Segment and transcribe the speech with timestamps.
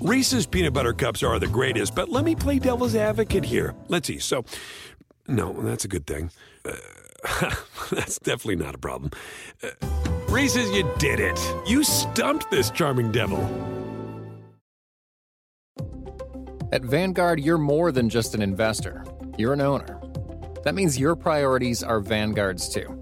[0.00, 3.74] Reese's peanut butter cups are the greatest, but let me play devil's advocate here.
[3.88, 4.20] Let's see.
[4.20, 4.44] So,
[5.26, 6.30] no, that's a good thing.
[6.64, 7.54] Uh,
[7.90, 9.10] that's definitely not a problem.
[9.60, 9.70] Uh,
[10.28, 11.38] Reese's, you did it.
[11.66, 13.42] You stumped this charming devil.
[16.70, 19.04] At Vanguard, you're more than just an investor,
[19.36, 20.00] you're an owner.
[20.62, 22.94] That means your priorities are Vanguard's too.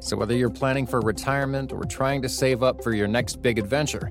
[0.00, 3.58] So, whether you're planning for retirement or trying to save up for your next big
[3.58, 4.10] adventure,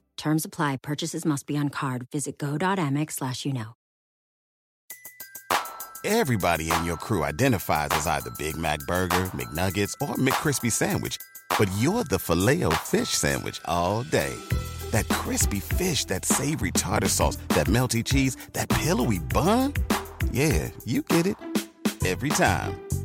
[0.21, 0.77] Terms apply.
[0.83, 2.05] Purchases must be on card.
[2.11, 3.75] Visit go.amex slash you know.
[6.05, 11.17] Everybody in your crew identifies as either Big Mac Burger, McNuggets, or McCrispy Sandwich.
[11.57, 14.35] But you're the filet fish Sandwich all day.
[14.91, 19.73] That crispy fish, that savory tartar sauce, that melty cheese, that pillowy bun.
[20.31, 21.35] Yeah, you get it.
[22.05, 22.90] Every time.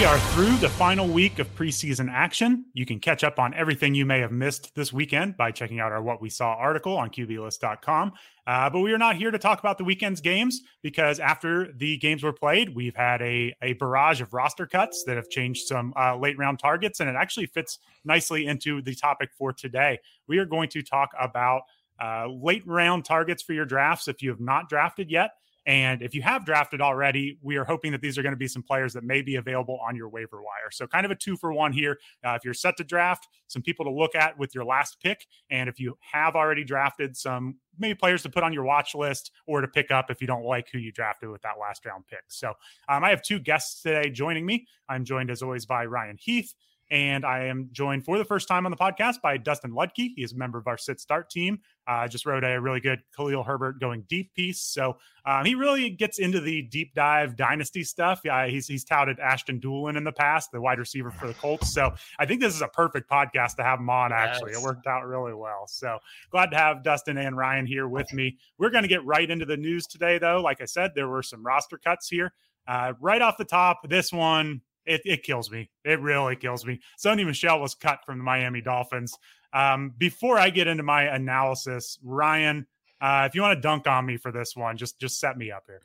[0.00, 2.64] We are through the final week of preseason action.
[2.72, 5.92] You can catch up on everything you may have missed this weekend by checking out
[5.92, 8.12] our What We Saw article on QBList.com.
[8.46, 11.98] Uh, but we are not here to talk about the weekend's games because after the
[11.98, 15.92] games were played, we've had a, a barrage of roster cuts that have changed some
[16.00, 19.98] uh, late round targets, and it actually fits nicely into the topic for today.
[20.26, 21.64] We are going to talk about
[22.02, 25.32] uh, late round targets for your drafts if you have not drafted yet.
[25.70, 28.48] And if you have drafted already, we are hoping that these are going to be
[28.48, 30.68] some players that may be available on your waiver wire.
[30.72, 32.00] So, kind of a two for one here.
[32.26, 35.28] Uh, if you're set to draft, some people to look at with your last pick.
[35.48, 39.30] And if you have already drafted, some maybe players to put on your watch list
[39.46, 42.04] or to pick up if you don't like who you drafted with that last round
[42.08, 42.24] pick.
[42.26, 42.52] So,
[42.88, 44.66] um, I have two guests today joining me.
[44.88, 46.52] I'm joined as always by Ryan Heath.
[46.90, 50.10] And I am joined for the first time on the podcast by Dustin Ludke.
[50.16, 51.60] He is a member of our sit start team.
[51.90, 54.60] I uh, just wrote a really good Khalil Herbert going deep piece.
[54.60, 58.20] So um, he really gets into the deep dive dynasty stuff.
[58.24, 61.74] Yeah, he's, he's touted Ashton Dulin in the past, the wide receiver for the Colts.
[61.74, 64.52] So I think this is a perfect podcast to have him on, actually.
[64.52, 64.60] Yes.
[64.60, 65.66] It worked out really well.
[65.66, 65.98] So
[66.30, 68.38] glad to have Dustin and Ryan here with me.
[68.56, 70.40] We're going to get right into the news today, though.
[70.40, 72.32] Like I said, there were some roster cuts here.
[72.68, 75.70] Uh, right off the top, this one it, it kills me.
[75.84, 76.80] It really kills me.
[76.98, 79.16] Sony Michel was cut from the Miami Dolphins.
[79.52, 82.66] Um, before I get into my analysis, Ryan,
[83.00, 85.50] uh, if you want to dunk on me for this one, just just set me
[85.50, 85.82] up here.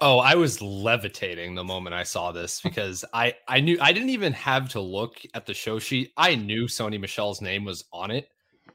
[0.00, 4.10] Oh, I was levitating the moment I saw this because I I knew I didn't
[4.10, 6.12] even have to look at the show sheet.
[6.16, 8.28] I knew Sony Michel's name was on it,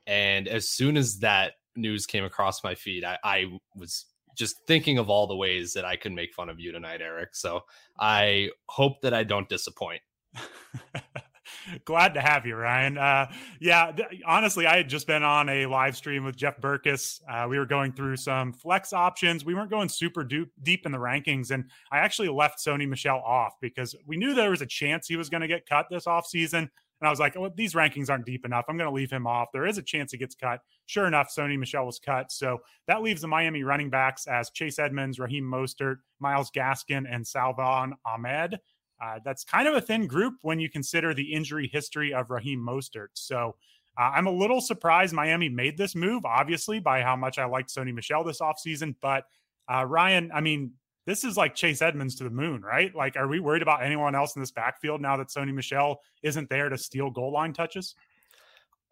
[0.08, 4.06] and as soon as that news came across my feed, I, I was
[4.36, 7.36] just thinking of all the ways that I can make fun of you tonight, Erik.
[7.36, 7.62] So
[8.00, 10.02] I hope that I don't disappoint.
[11.86, 12.98] Glad to have you, Ryan.
[12.98, 17.22] Uh, yeah, th- honestly, I had just been on a live stream with Jeff Berckes.
[17.30, 19.46] Uh, we were going through some flex options.
[19.46, 23.22] We weren't going super du- deep in the rankings, and I actually left Sony Michel
[23.26, 26.06] off because we knew there was a chance he was going to get cut this
[26.06, 26.70] offseason.
[27.04, 28.64] And I was like, well, these rankings aren't deep enough.
[28.70, 29.50] I'm going to leave him off.
[29.52, 30.62] There is a chance he gets cut.
[30.86, 32.32] Sure enough, Sony Michel was cut.
[32.32, 37.28] So that leaves the Miami running backs as Chase Edmonds, Raheem Mostert, Myles Gaskin, and
[37.28, 38.58] Salvon Ahmed.
[39.02, 42.60] Uh, that's kind of a thin group when you consider the injury history of Raheem
[42.60, 43.10] Mostert.
[43.14, 43.56] So
[43.96, 47.70] Uh, I'm a little surprised Miami made this move, obviously, by how much I liked
[47.70, 48.96] Sony Michel this offseason.
[49.02, 49.26] But
[49.72, 50.72] uh, Ryan, I mean,
[51.06, 52.94] this is like Chase Edmonds to the moon, right?
[52.96, 56.50] Like, are we worried about anyone else in this backfield now that Sony Michel isn't
[56.50, 57.94] there to steal goal line touches?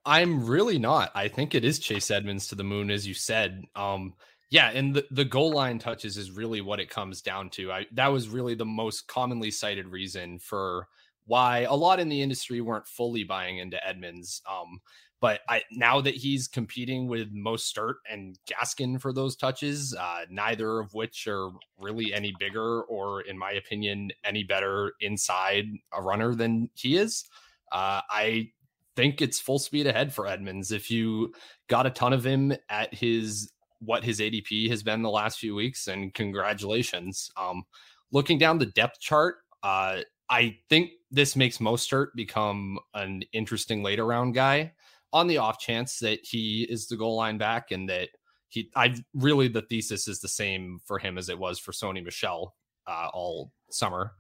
[0.06, 1.12] I'm really not.
[1.15, 3.63] I think it is Chase Edmonds to the moon, as you said.
[3.75, 4.13] Um,
[4.51, 7.71] yeah, and the, the goal line touches is really what it comes down to.
[7.71, 10.88] I that was really the most commonly cited reason for
[11.25, 14.42] why a lot in the industry weren't fully buying into Edmonds.
[14.50, 14.81] Um,
[15.21, 20.80] but I now that he's competing with Mostert and Gaskin for those touches, uh, neither
[20.80, 26.36] of which are really any bigger or, in my opinion, any better inside a runner
[26.36, 27.24] than he is.
[27.71, 28.50] Uh, I
[28.97, 30.74] think it's full speed ahead for Edmonds.
[30.74, 31.33] If you
[31.69, 33.50] got a ton of him at his
[33.83, 37.30] what his ADP has been the last few weeks, and congratulations.
[37.36, 37.63] Um,
[38.12, 44.06] looking down the depth chart, uh, I think this makes Mostert become an interesting later
[44.06, 44.74] round guy
[45.13, 48.10] on the off chance that he is the goal line back and that
[48.48, 52.04] he I really the thesis is the same for him as it was for Sony
[52.04, 52.56] Michel
[52.88, 54.13] uh, all summer.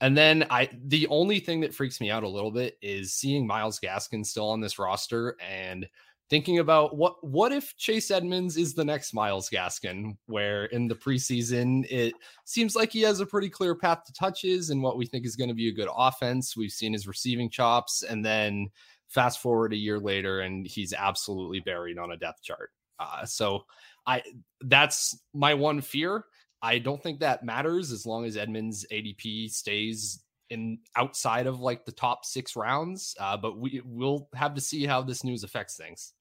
[0.00, 3.46] And then I the only thing that freaks me out a little bit is seeing
[3.46, 5.86] Myles Gaskin still on this roster and
[6.30, 10.94] thinking about what what if Chase Edmonds is the next Myles Gaskin, where in the
[10.94, 15.06] preseason it seems like he has a pretty clear path to touches and what we
[15.06, 16.56] think is going to be a good offense.
[16.56, 18.68] We've seen his receiving chops, and then
[19.08, 22.70] fast forward a year later, and he's absolutely buried on a depth chart.
[22.98, 23.64] Uh, so
[24.06, 24.22] I
[24.62, 26.24] that's my one fear.
[26.62, 31.84] I don't think that matters as long as Edmonds ADP stays in outside of like
[31.84, 33.14] the top six rounds.
[33.18, 36.12] Uh, but we we'll have to see how this news affects things.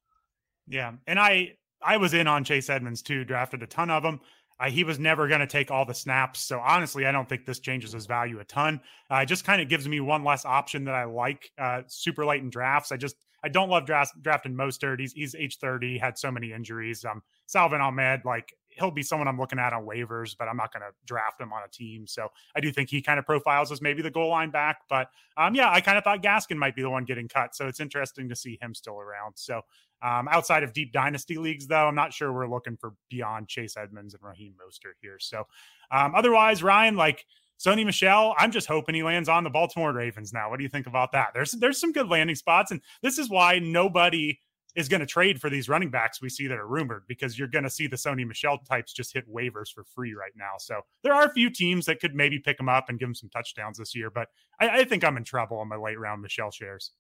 [0.68, 3.26] Yeah, and I I was in on Chase Edmonds too.
[3.26, 4.20] Drafted a ton of them.
[4.60, 6.40] Uh, he was never going to take all the snaps.
[6.40, 8.80] So honestly, I don't think this changes his value a ton.
[9.12, 12.26] Uh, it just kind of gives me one less option that I like uh, super
[12.26, 12.92] late in drafts.
[12.92, 15.00] I just I don't love draft, drafting Mostert.
[15.00, 17.04] He's he's age thirty, had so many injuries.
[17.04, 20.74] Um, Salvon Ahmed, like he'll be someone I'm looking at on waivers, but I'm not
[20.74, 22.08] going to draft him on a team.
[22.08, 24.82] So I do think he kind of profiles as maybe the goal line back.
[24.90, 27.56] But um, yeah, I kind of thought Gaskin might be the one getting cut.
[27.56, 29.34] So it's interesting to see him still around.
[29.36, 29.62] So
[30.02, 33.78] um, outside of deep dynasty leagues, though, I'm not sure we're looking for beyond Chase
[33.78, 35.18] Edmonds and Raheem Mostert here.
[35.20, 35.48] So
[35.92, 37.26] um, otherwise, Ryan, like
[37.60, 40.50] Sony Michel, I'm just hoping he lands on the Baltimore Ravens now.
[40.50, 41.30] What do you think about that?
[41.34, 44.40] There's there's some good landing spots, and this is why nobody
[44.76, 47.48] is going to trade for these running backs we see that are rumored because you're
[47.48, 50.54] going to see the Sony Michel types just hit waivers for free right now.
[50.60, 53.16] So there are a few teams that could maybe pick him up and give him
[53.16, 54.30] some touchdowns this year, but
[54.60, 56.92] I, I think I'm in trouble on my late round Michel shares.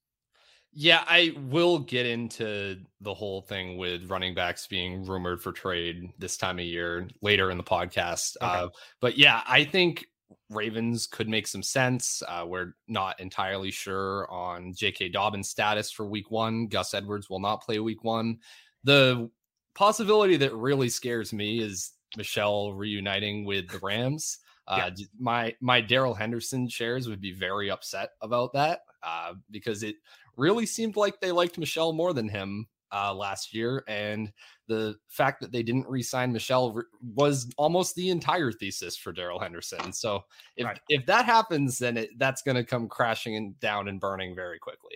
[0.75, 6.10] Yeah, I will get into the whole thing with running backs being rumored for trade
[6.18, 8.36] this time of year later in the podcast.
[8.42, 8.52] Okay.
[8.52, 8.69] Uh,
[9.00, 10.06] but yeah, I think
[10.50, 12.21] Ravens could make some sense.
[12.27, 15.09] Uh, we're not entirely sure on J.K.
[15.09, 16.68] Dobbins' status for week one.
[16.68, 18.39] Gus Edwards will not play week one.
[18.83, 19.30] The
[19.75, 24.39] possibility that really scares me is Michel reuniting with the Rams.
[24.68, 25.06] Uh, yeah.
[25.19, 29.95] My my Darrell Henderson shares would be very upset about that uh, because it
[30.38, 34.31] really seemed like they liked Michel more than him uh, last year, and
[34.68, 36.84] the fact that they didn't re-sign Michel re-
[37.16, 39.92] was almost the entire thesis for Darrell Henderson.
[39.92, 40.24] So
[40.56, 40.80] if right.
[40.90, 44.60] if that happens, then it, that's going to come crashing and down and burning very
[44.60, 44.95] quickly.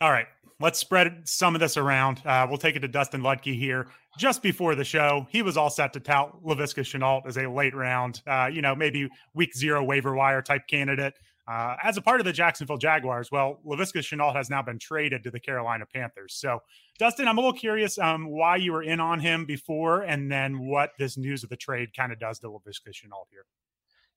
[0.00, 0.26] All right,
[0.58, 2.22] let's spread some of this around.
[2.26, 3.86] Uh, we'll take it to Dustin Ludke here.
[4.18, 7.74] Just before the show, he was all set to tout Laviska Shenault as a late
[7.74, 11.14] round, uh, you know, maybe week zero waiver wire type candidate.
[11.52, 15.22] Uh, as a part of the Jacksonville Jaguars, well, Laviska Shenault has now been traded
[15.22, 16.32] to the Carolina Panthers.
[16.32, 16.62] So,
[16.98, 20.60] Dustin, I'm a little curious um, why you were in on him before, and then
[20.60, 23.44] what this news of the trade kind of does to Laviska Shenault here.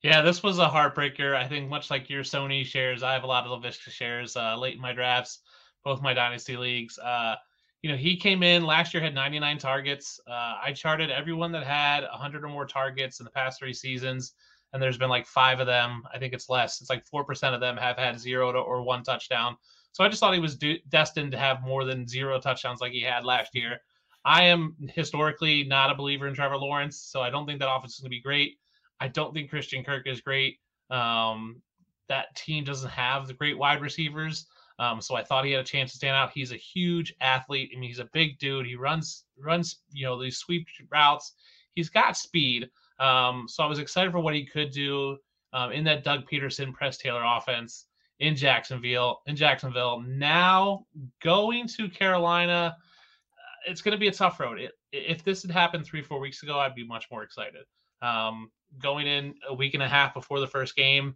[0.01, 1.35] Yeah, this was a heartbreaker.
[1.35, 4.55] I think much like your Sony shares, I have a lot of Laviska shares uh,
[4.55, 5.39] late in my drafts,
[5.83, 6.97] both my dynasty leagues.
[6.99, 7.35] Uh,
[7.81, 10.21] you know, he came in last year had 99 targets.
[10.25, 14.35] Uh, I charted everyone that had 100 or more targets in the past three seasons
[14.73, 16.03] and there's been like five of them.
[16.13, 16.81] I think it's less.
[16.81, 19.57] It's like four percent of them have had zero to, or one touchdown.
[19.91, 22.91] So I just thought he was do- destined to have more than zero touchdowns like
[22.91, 23.79] he had last year.
[24.25, 27.93] I am historically not a believer in Trevor Lawrence, so I don't think that offense
[27.93, 28.57] is going to be great.
[28.99, 30.57] I don't think Christian Kirk is great.
[30.89, 31.61] Um,
[32.09, 34.47] that team doesn't have the great wide receivers.
[34.79, 36.31] Um, so I thought he had a chance to stand out.
[36.33, 37.71] He's a huge athlete.
[37.73, 38.65] I mean, he's a big dude.
[38.65, 41.33] He runs runs, you know, these sweep routes.
[41.75, 42.69] He's got speed.
[42.99, 45.17] Um, so I was excited for what he could do
[45.53, 47.85] um, in that Doug Pederson Press Taylor offense
[48.19, 49.21] in Jacksonville.
[49.25, 50.85] In Jacksonville, now
[51.21, 54.59] going to Carolina, uh, it's going to be a tough road.
[54.59, 57.63] It, if this had happened three, four weeks ago, I'd be much more excited.
[58.01, 61.15] Um, going in a week and a half before the first game,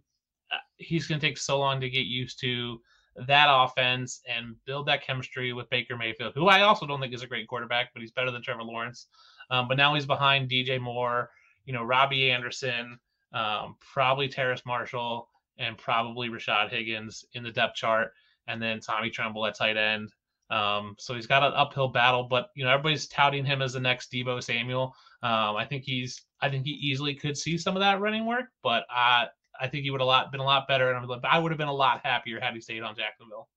[0.52, 2.80] uh, he's going to take so long to get used to
[3.26, 7.22] that offense and build that chemistry with Baker Mayfield, who I also don't think is
[7.22, 9.06] a great quarterback, but he's better than Trevor Lawrence.
[9.50, 11.30] Um, but now he's behind DJ Moore,
[11.70, 12.98] you know, Robbie Anderson,
[13.32, 18.10] um, probably Terrace Marshall, and probably Rashard Higgins in the depth chart,
[18.48, 20.12] and then Tommy Tremble at tight end.
[20.50, 23.78] Um, so he's got an uphill battle, but you know everybody's touting him as the
[23.78, 24.96] next Deebo Samuel.
[25.22, 28.46] Um, I think he's, I think he easily could see some of that running work,
[28.64, 29.28] but I,
[29.60, 31.68] I think he would have lot been a lot better, and I would have been
[31.68, 33.48] a lot happier had he stayed on Jacksonville.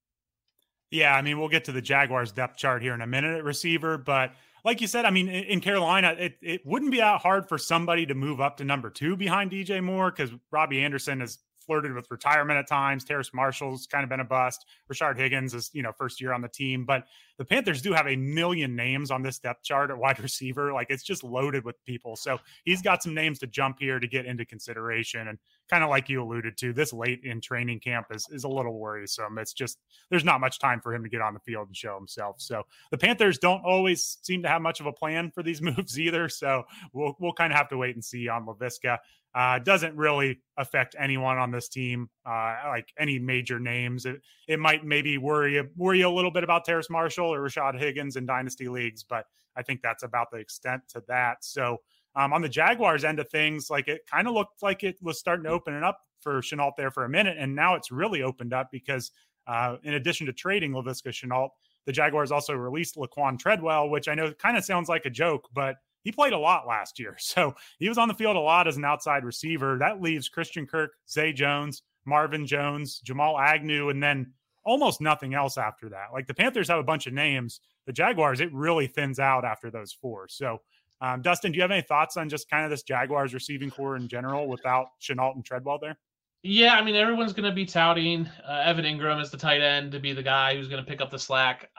[0.92, 3.44] Yeah, I mean we'll get to the Jaguars depth chart here in a minute at
[3.44, 7.50] receiver, but like you said, I mean, in Carolina, it, it wouldn't be that hard
[7.50, 11.40] for somebody to move up to number two behind DJ Moore because Robbie Anderson is
[11.66, 13.04] flirted with retirement at times.
[13.04, 14.66] Terrace Marshall's kind of been a bust.
[14.92, 16.86] Rashard Higgins is, you know, first year on the team.
[16.86, 17.06] But
[17.38, 20.74] the Panthers do have a million names on this depth chart at wide receiver.
[20.74, 22.16] Like it's just loaded with people.
[22.16, 25.28] So he's got some names to jump here to get into consideration.
[25.28, 25.38] And
[25.70, 28.78] kind of like you alluded to, this late in training camp is, is a little
[28.80, 29.38] worrisome.
[29.38, 29.80] It's just
[30.10, 32.36] there's not much time for him to get on the field and show himself.
[32.40, 36.00] So the Panthers don't always seem to have much of a plan for these moves
[36.00, 36.30] either.
[36.30, 38.98] So we'll we'll kind of have to wait and see on Laviska.
[39.36, 44.06] Uh, doesn't really affect anyone on this team, uh, like any major names.
[44.06, 48.16] It, it might maybe worry worry a little bit about Terrace Marshall or Rashard Higgins
[48.16, 49.26] in dynasty leagues, but
[49.56, 51.44] I think that's about the extent to that.
[51.44, 51.78] So
[52.16, 55.18] um, on the Jaguars end of things, like it kind of looked like it was
[55.18, 58.22] starting to open it up for Shenault there for a minute, and now it's really
[58.22, 59.12] opened up because
[59.48, 61.50] uh, in addition to trading Laviska Shenault,
[61.86, 65.50] the Jaguars also released Laquan Treadwell, which I know kind of sounds like a joke,
[65.54, 67.18] but he played a lot last year.
[67.24, 69.78] So he was on the field a lot as an outside receiver.
[69.80, 74.34] That leaves Christian Kirk, Zay Jones, Marvin Jones, Jamal Agnew, and then
[74.66, 76.08] almost nothing else after that.
[76.14, 77.62] Like the Panthers have a bunch of names.
[77.88, 80.28] The Jaguars, it really thins out after those four.
[80.28, 80.60] So,
[81.02, 83.96] um, Dustin, do you have any thoughts on just kind of this Jaguars receiving core
[83.96, 85.98] in general without Shenault and Treadwell there?
[86.44, 89.94] Yeah, I mean, everyone's going to be touting uh, Evan Engram as the tight end
[89.94, 91.70] to be the guy who's going to pick up the slack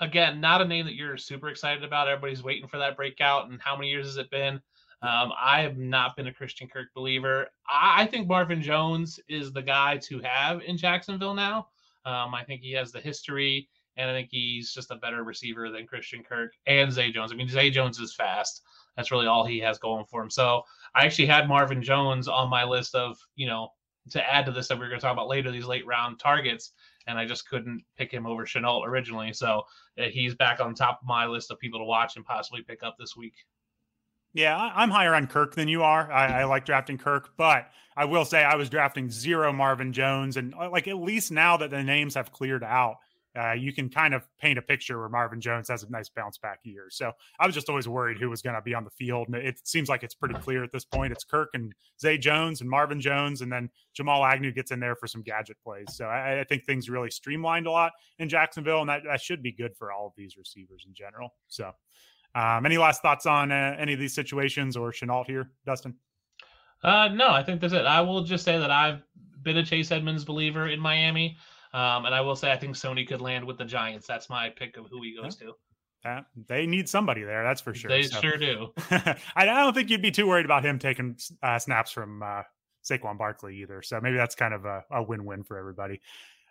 [0.00, 2.08] again, not a name that you're super excited about.
[2.08, 3.50] Everybody's waiting for that breakout.
[3.50, 4.60] And how many years has it been?
[5.02, 7.46] Um, I have not been a Christian Kirk believer.
[7.68, 11.68] I, I, think Marvin Jones is the guy to have in Jacksonville now.
[12.04, 15.70] Um, I think he has the history, and I think he's just a better receiver
[15.70, 17.32] than Christian Kirk and Zay Jones.
[17.32, 18.60] I mean, Zay Jones is fast.
[18.94, 20.28] That's really all he has going for him.
[20.28, 20.64] So
[20.94, 23.70] I actually had Marvin Jones on my list of, you know,
[24.10, 26.18] to add to this that we are going to talk about later, these late round
[26.18, 26.72] targets
[27.10, 29.32] and I just couldn't pick him over Shenault originally.
[29.32, 29.64] So
[29.98, 32.82] uh, he's back on top of my list of people to watch and possibly pick
[32.82, 33.34] up this week.
[34.32, 36.10] Yeah, I'm higher on Kirk than you are.
[36.10, 40.36] I, I, like drafting Kirk, but I will say I was drafting zero Marvin Jones,
[40.36, 42.98] and uh, like at least now that the names have cleared out,
[43.38, 46.38] uh, you can kind of paint a picture where Marvin Jones has a nice bounce
[46.38, 46.86] back year.
[46.90, 49.28] So I was just always worried who was going to be on the field.
[49.28, 51.12] And it seems like it's pretty clear at this point.
[51.12, 54.96] It's Kirk and Zay Jones and Marvin Jones, and then Jamal Agnew gets in there
[54.96, 55.86] for some gadget plays.
[55.90, 59.42] So I, I think things really streamlined a lot in Jacksonville, and that, that should
[59.42, 61.34] be good for all of these receivers in general.
[61.48, 61.70] So,
[62.34, 65.96] um, any last thoughts on uh, any of these situations or Shenault here, Dustin?
[66.82, 67.84] Uh, no, I think that's it.
[67.84, 69.02] I will just say that I've
[69.42, 71.36] been a Chase Edmonds believer in Miami.
[71.72, 74.06] Um, and I will say I think Sony could land with the Giants.
[74.06, 75.48] That's my pick of who he goes yeah.
[75.48, 75.54] to.
[76.02, 77.90] Uh, they need somebody there, that's for sure.
[77.90, 78.20] They so.
[78.20, 78.72] sure do.
[79.36, 82.42] I don't think you'd be too worried about him taking uh, snaps from uh,
[82.82, 83.82] Saquon Barkley either.
[83.82, 86.00] So maybe that's kind of a, a, win-win for everybody.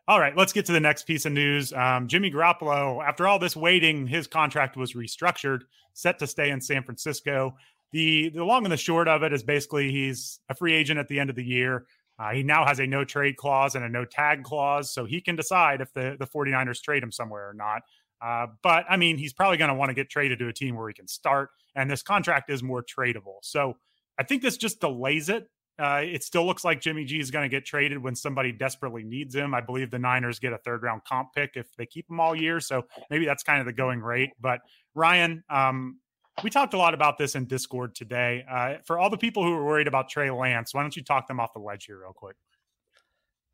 [0.07, 1.73] All right, let's get to the next piece of news.
[1.73, 5.61] Um, Jimmy Garoppolo, after all this waiting, his contract was restructured,
[5.93, 7.55] set to stay in San Francisco.
[7.91, 11.07] The the long and the short of it is basically he's a free agent at
[11.07, 11.85] the end of the year.
[12.19, 15.21] Uh, he now has a no trade clause and a no tag clause, so he
[15.21, 17.83] can decide if the, the 49ers trade him somewhere or not.
[18.21, 20.75] Uh, but I mean, he's probably going to want to get traded to a team
[20.75, 23.37] where he can start, and this contract is more tradable.
[23.41, 23.77] So
[24.17, 25.49] I think this just delays it.
[25.79, 29.05] Uh, it still looks like Jimmy G is going to get traded when somebody desperately
[29.05, 29.53] needs him.
[29.53, 32.35] I believe the Niners get a third round comp pick if they keep him all
[32.35, 32.59] year.
[32.59, 34.31] So maybe that's kind of the going rate.
[34.41, 34.59] But
[34.93, 35.99] Ryan, um,
[36.43, 38.45] we talked a lot about this in Discord today.
[38.49, 41.27] Uh, for all the people who are worried about Trey Lance, why don't you talk
[41.27, 42.35] them off the ledge here real quick?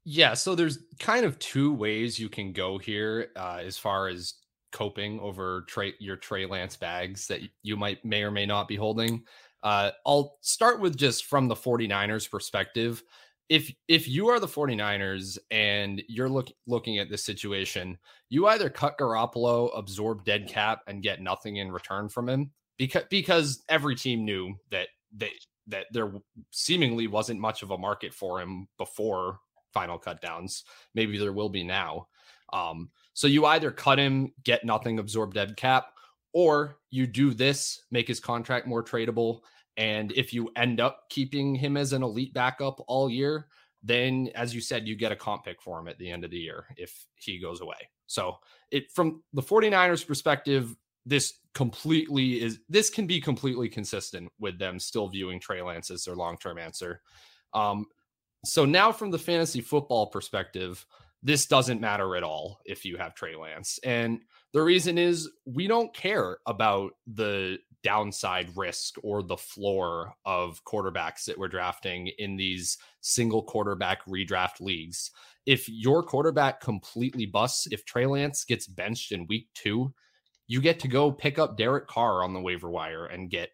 [0.04, 4.36] Yeah, so there's kind of two ways you can go here uh, as far as
[4.72, 8.76] coping over Trey, your Trey Lance bags that you might may or may not be
[8.76, 9.24] holding.
[9.64, 13.02] Uh, I'll start with just from the 49ers perspective.
[13.50, 17.98] If if you are the 49ers and you're look, looking at this situation,
[18.30, 23.04] you either cut Garoppolo, absorb dead cap, and get nothing in return from him, because
[23.10, 25.32] because every team knew that they
[25.68, 26.12] that there
[26.52, 29.40] seemingly wasn't much of a market for him before
[29.74, 30.64] final cut downs.
[30.94, 32.08] Maybe there will be now.
[32.54, 35.88] Um, so you either cut him, get nothing, absorb dead cap,
[36.34, 39.42] or you do this, make his contract more tradable.
[39.78, 43.48] And if you end up keeping him as an elite backup all year,
[43.84, 46.32] then as you said, you get a comp pick for him at the end of
[46.32, 47.90] the year if he goes away.
[48.08, 48.38] So
[48.72, 54.78] it from the 49ers perspective, this completely is this can be completely consistent with them
[54.78, 57.02] still viewing Trey Lance as their long-term answer.
[57.54, 57.88] Um,
[58.44, 60.86] so now from the fantasy football perspective,
[61.24, 63.80] this doesn't matter at all if you have Trey Lance.
[63.84, 64.20] And
[64.54, 71.24] the reason is we don't care about the downside risk or the floor of quarterbacks
[71.26, 75.12] that we're drafting in these single quarterback redraft leagues.
[75.46, 79.94] If your quarterback completely busts, if Trey Lance gets benched in week two,
[80.48, 83.50] you get to go pick up Derek Carr on the waiver wire and get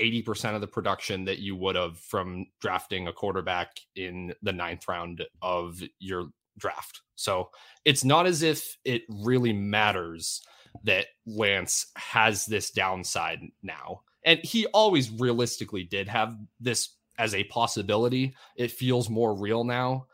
[0.00, 4.86] 80% of the production that you would have from drafting a quarterback in the ninth
[4.88, 6.28] round of your
[6.58, 7.02] draft.
[7.14, 7.50] So
[7.84, 10.42] it's not as if it really matters
[10.84, 14.02] that Lance has this downside now.
[14.24, 18.34] And he always realistically did have this as a possibility.
[18.56, 20.06] It feels more real now.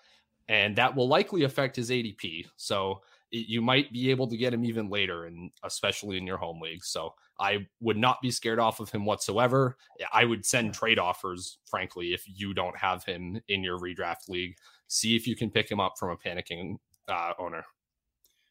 [0.48, 2.46] And that will likely affect his ADP.
[2.56, 6.60] So you might be able to get him even later, and especially in your home
[6.60, 6.84] league.
[6.84, 9.76] So I would not be scared off of him whatsoever.
[10.12, 14.56] I would send trade offers, frankly, if you don't have him in your redraft league.
[14.86, 16.76] See if you can pick him up from a panicking
[17.08, 17.64] uh, owner.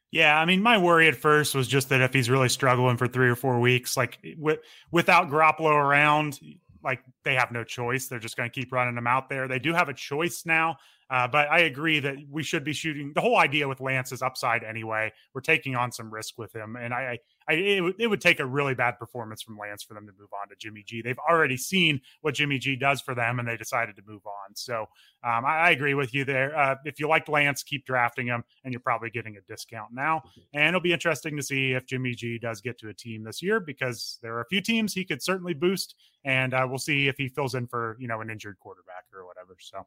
[0.10, 3.08] Yeah, I mean, my worry at first was just that if he's really struggling for
[3.08, 4.60] three or four weeks, like with,
[4.92, 6.40] without Garoppolo around,
[6.84, 8.08] like they have no choice.
[8.08, 9.48] They're just going to keep running him out there.
[9.48, 10.78] They do have a choice now.
[11.12, 13.12] Uh, but I agree that we should be shooting.
[13.14, 15.12] The whole idea with Lance is upside anyway.
[15.34, 18.46] We're taking on some risk with him, and I, I, it, it, would take a
[18.46, 21.02] really bad performance from Lance for them to move on to Jimmy G.
[21.02, 24.56] They've already seen what Jimmy G does for them, and they decided to move on.
[24.56, 24.84] So
[25.26, 26.58] um, I, I, agree with you there.
[26.58, 30.24] Uh, if you like Lance, keep drafting him, and you're probably getting a discount now.
[30.54, 33.42] And it'll be interesting to see if Jimmy G does get to a team this
[33.42, 37.10] year because there are a few teams he could certainly boost, and uh, we'll see
[37.10, 39.58] if he fills in for you know an injured quarterback or whatever.
[39.60, 39.86] So.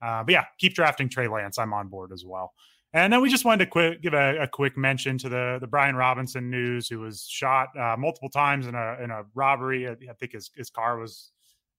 [0.00, 1.58] Uh, but yeah, keep drafting Trey Lance.
[1.58, 2.52] I'm on board as well.
[2.94, 5.66] And then we just wanted to quick, give a, a, quick mention to the the
[5.66, 9.86] Brian Robinson news, who was shot uh, multiple times in a in a robbery.
[9.86, 11.30] I, I think his his car was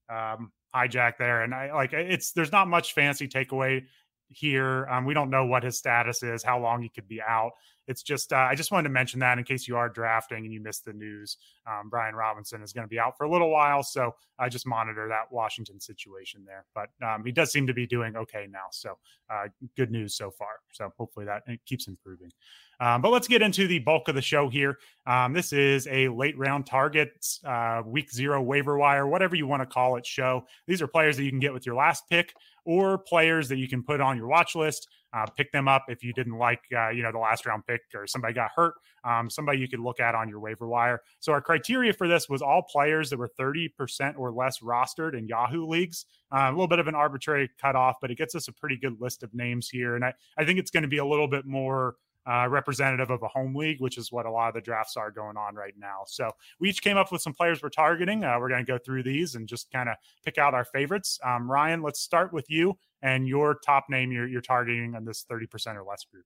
[0.08, 3.86] um, hijacked there, and I like it's there's not much fancy takeaway
[4.28, 4.88] here.
[4.88, 7.54] Um, we don't know what his status is, how long he could be out.
[7.90, 10.54] It's just uh, I just wanted to mention that in case you are drafting and
[10.54, 11.38] you missed the news.
[11.68, 14.68] Um, Brian Robinson is going to be out for a little while, so I just
[14.68, 16.66] monitor that Washington situation there.
[16.76, 20.30] But um, he does seem to be doing okay now, so uh, good news so
[20.30, 20.60] far.
[20.72, 22.32] So hopefully that keeps improving.
[22.80, 24.78] Um, but let's get into the bulk of the show here.
[25.06, 29.64] Um, this is a late round targets, uh, week zero waiver wire, whatever you want
[29.64, 30.46] to call it show.
[30.68, 32.34] These are players that you can get with your last pick
[32.66, 34.88] or players that you can put on your watch list.
[35.12, 37.82] Uh, pick them up if you didn't like, uh, you know, the last round pick
[37.96, 38.76] or somebody got hurt.
[39.04, 41.02] Um, somebody you could look at on your waiver wire.
[41.20, 45.28] So our criteria for this was all players that were 30% or less rostered in
[45.28, 46.06] Yahoo leagues.
[46.32, 49.00] Uh, a little bit of an arbitrary cutoff, but it gets us a pretty good
[49.00, 49.96] list of names here.
[49.96, 51.96] And I, I think it's going to be a little bit more
[52.30, 55.10] uh, representative of a home league, which is what a lot of the drafts are
[55.10, 56.02] going on right now.
[56.06, 58.24] So we each came up with some players we're targeting.
[58.24, 61.20] Uh, we're going to go through these and just kind of pick out our favorites.
[61.26, 65.26] Um, Ryan, let's start with you and your top name you're, you're targeting on this
[65.30, 66.26] 30% or less group.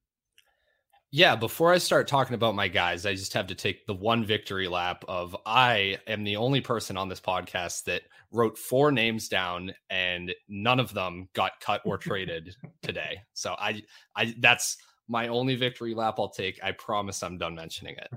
[1.16, 4.26] Yeah, before I start talking about my guys, I just have to take the one
[4.26, 9.28] victory lap of I am the only person on this podcast that wrote four names
[9.28, 13.22] down and none of them got cut or traded today.
[13.34, 13.84] So I
[14.16, 14.76] I that's
[15.08, 16.60] my only victory lap I'll take.
[16.64, 18.10] I promise I'm done mentioning it.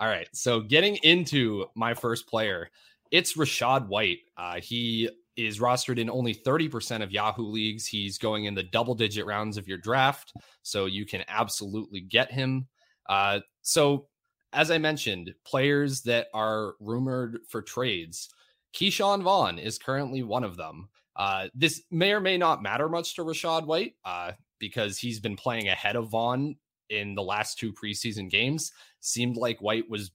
[0.00, 0.28] All right.
[0.32, 2.70] So getting into my first player,
[3.12, 4.18] it's Rachaad White.
[4.36, 7.86] Uh, he is rostered in only 30% of Yahoo leagues.
[7.86, 10.32] He's going in the double digit rounds of your draft.
[10.62, 12.66] So you can absolutely get him.
[13.08, 14.08] Uh, so,
[14.52, 18.28] as I mentioned, players that are rumored for trades,
[18.74, 20.88] Ke'Shawn Vaughn is currently one of them.
[21.16, 23.94] Uh, this may or may not matter much to Rachaad White.
[24.04, 26.54] Uh, because he's been playing ahead of Vaughn
[26.88, 28.70] in the last two preseason games.
[29.00, 30.12] Seemed like White was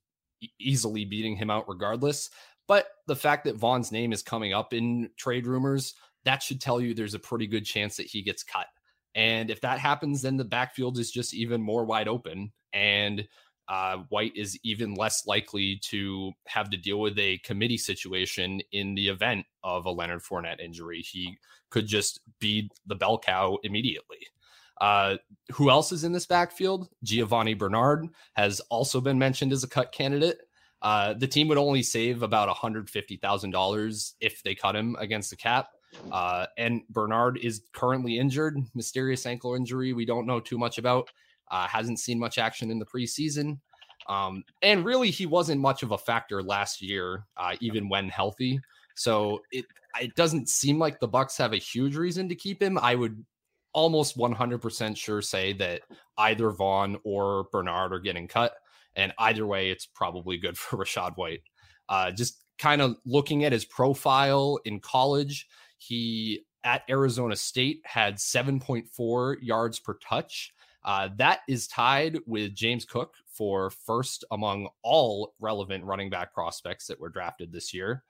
[0.58, 2.30] easily beating him out regardless.
[2.68, 5.94] But the fact that Vaughn's name is coming up in trade rumors,
[6.26, 8.68] that should tell you there's a pretty good chance that he gets cut.
[9.16, 12.52] And if that happens, then the backfield is just even more wide open.
[12.74, 13.28] And
[13.68, 18.96] uh, White is even less likely to have to deal with a committee situation in
[18.96, 21.02] the event of a Leonard Fournette injury.
[21.02, 21.38] He
[21.70, 24.20] could just be the bell cow immediately.
[24.80, 25.18] Uh,
[25.52, 26.88] who else is in this backfield?
[27.04, 30.38] Giovani Bernard has also been mentioned as a cut candidate.
[30.82, 35.70] Uh, the team would only save about $150,000 if they cut him against the cap.
[36.12, 39.94] Uh, and Bernard is currently injured, mysterious ankle injury.
[39.94, 41.10] We don't know too much about.
[41.50, 43.60] Uh, hasn't seen much action in the preseason.
[44.08, 48.60] Um, and really, he wasn't much of a factor last year, uh, even when healthy.
[48.96, 49.66] So it
[50.00, 52.78] it doesn't seem like the Bucs have a huge reason to keep him.
[52.78, 53.24] I would
[53.74, 55.82] almost 100% sure say that
[56.18, 58.56] either Vaughn or Bernard are getting cut.
[58.98, 61.44] And either way, it's probably good for Rachaad White.
[61.88, 68.16] Uh, just kind of looking at his profile in college, he at Arizona State had
[68.16, 70.54] 7.4 yards per touch.
[70.84, 76.88] Uh, that is tied with James Cook for first among all relevant running back prospects
[76.88, 78.04] that were drafted this year.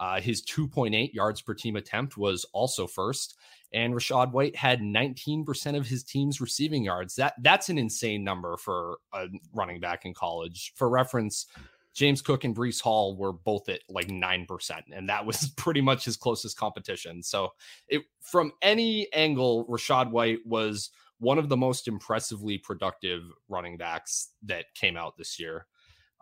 [0.00, 3.36] Uh, his 2.8 yards per team attempt was also first,
[3.72, 7.16] and Rachaad White had 19% of his team's receiving yards.
[7.16, 10.72] That that's an insane number for a running back in college.
[10.76, 11.46] For reference,
[11.94, 16.04] James Cook and Breece Hall were both at like 9%, and that was pretty much
[16.04, 17.22] his closest competition.
[17.22, 17.50] So,
[17.88, 24.28] it, from any angle, Rachaad White was one of the most impressively productive running backs
[24.44, 25.66] that came out this year.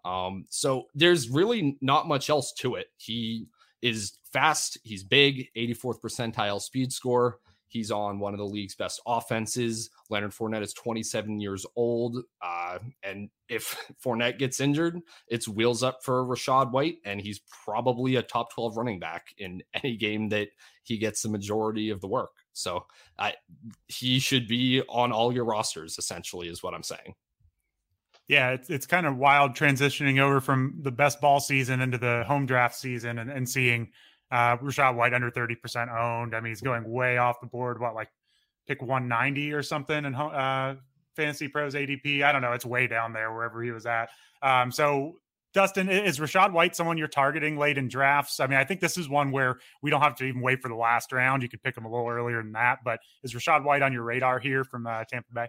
[0.05, 2.87] Um, so, there's really not much else to it.
[2.97, 3.47] He
[3.87, 7.38] is fast, he's big, 84th percentile speed score.
[7.68, 9.90] He's on one of the league's best offenses.
[10.09, 12.18] Leonard Fournette is 27 years old.
[12.40, 18.16] Uh, and if Fournette gets injured, it's wheels up for Rachaad White, and he's probably
[18.16, 20.49] a top 12 running back in any game that
[20.85, 22.31] he gets the majority of the work.
[22.53, 22.87] So
[23.18, 23.35] I,
[23.88, 27.14] he should be on all your rosters, essentially, is what I'm saying.
[28.29, 32.25] Yeah, it's it's kind of wild transitioning over from the best ball season into the
[32.27, 33.93] home draft season and, and seeing
[34.31, 36.35] uh, Rachaad White under 30% owned.
[36.35, 37.81] I mean, he's going way off the board.
[37.81, 38.09] What, like
[38.67, 40.75] pick 190 or something and uh,
[41.15, 42.23] Fantasy Pros ADP?
[42.23, 42.53] I don't know.
[42.53, 44.09] It's way down there wherever he was at.
[44.43, 45.19] Um, so,
[45.55, 48.41] Dustin, is Rachaad White someone you're targeting late in drafts?
[48.41, 50.69] I mean, I think this is one where we don't have to even wait for
[50.69, 51.43] the last round.
[51.43, 52.81] You could pick him a little earlier than that.
[52.85, 55.47] But is Rachaad White on your radar here from uh, Tampa Bay?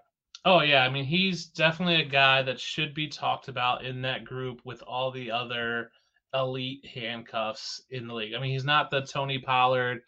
[0.48, 4.24] Oh yeah, I mean he's definitely a guy that should be talked about in that
[4.24, 5.92] group with all the other
[6.34, 8.34] elite handcuffs in the league.
[8.34, 10.00] I mean, he's not the Tony Pollard,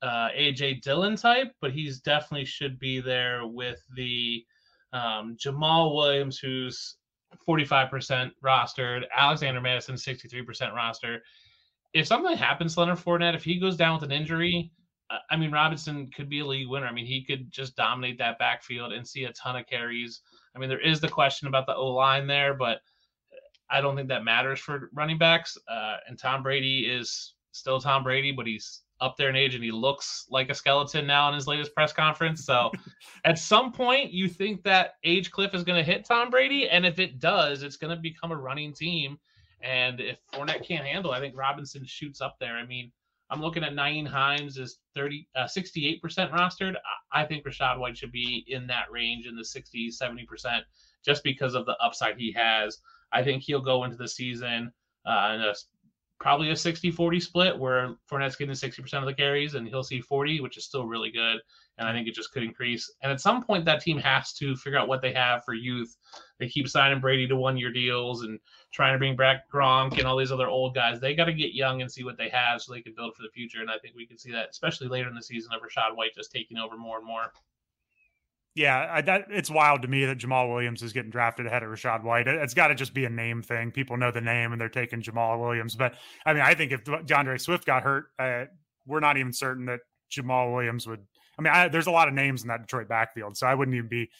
[0.00, 4.44] uh, AJ Dillon type, but he's definitely should be there with the
[4.92, 6.96] um, Jamaal Williams, who's
[7.48, 11.20] 45% rostered, Alexander Mattison 63% roster.
[11.94, 14.70] If something happens to Leonard Fournette, if he goes down with an injury,
[15.28, 16.86] I mean, Robinson could be a league winner.
[16.86, 20.20] I mean, he could just dominate that backfield and see a ton of carries.
[20.54, 22.80] I mean, there is the question about the O line there, but
[23.70, 25.56] I don't think that matters for running backs.
[25.68, 29.64] Uh, and Tom Brady is still Tom Brady, but he's up there in age and
[29.64, 32.44] he looks like a skeleton now in his latest press conference.
[32.44, 32.70] So
[33.24, 36.68] at some point, you think that age cliff is going to hit Tom Brady.
[36.68, 39.18] And if it does, it's going to become a running team.
[39.62, 42.56] And if Fournette can't handle, I think Robinson shoots up there.
[42.56, 42.92] I mean,
[43.30, 46.00] I'm looking at Nyheim Hines is 30, uh, 68%
[46.32, 46.74] rostered.
[47.12, 50.60] I think Rachaad White should be in that range in the 60, 70%
[51.04, 52.78] just because of the upside he has.
[53.12, 54.72] I think he'll go into the season
[55.06, 55.54] uh, in a,
[56.20, 60.02] probably a 60 40 split where Fournette's getting 60% of the carries and he'll see
[60.02, 61.40] 40, which is still really good.
[61.78, 62.92] And I think it just could increase.
[63.02, 65.96] And at some point, that team has to figure out what they have for youth.
[66.38, 68.38] They keep signing Brady to one year deals and
[68.70, 71.00] trying to bring back Gronk and all these other old guys.
[71.00, 73.22] They got to get young and see what they have so they can build for
[73.22, 73.62] the future.
[73.62, 76.14] And I think we can see that, especially later in the season, of Rachaad White
[76.14, 77.32] just taking over more and more.
[78.60, 81.70] Yeah, I, that it's wild to me that Jamaal Williams is getting drafted ahead of
[81.70, 82.28] Rachaad White.
[82.28, 83.70] It, has got to just be a name thing.
[83.70, 85.74] People know the name and they're taking Jamaal Williams.
[85.74, 85.94] But
[86.26, 88.44] I mean, I think if D'Andre Swift got hurt, uh,
[88.86, 89.80] we're not even certain that
[90.12, 91.00] Jamaal Williams would.
[91.38, 93.74] I mean, I, there's a lot of names in that Detroit backfield, so I wouldn't
[93.74, 94.10] even be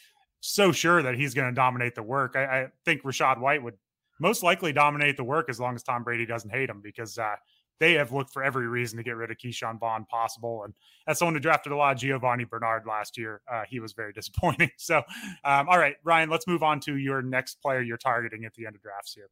[0.40, 2.34] so sure that he's going to dominate the work.
[2.34, 3.74] I, I, think Rachaad White would
[4.20, 7.36] most likely dominate the work as long as Tom Brady doesn't hate him because uh,
[7.80, 10.62] they have looked for every reason to get rid of Ke'Shawn Vaughn possible.
[10.64, 10.74] And
[11.08, 14.12] as someone who drafted a lot of Giovani Bernard last year, uh, he was very
[14.14, 14.70] disappointing.
[14.76, 14.98] So,
[15.44, 18.66] um, all right, Ryan, let's move on to your next player you're targeting at the
[18.66, 19.28] end of drafts here.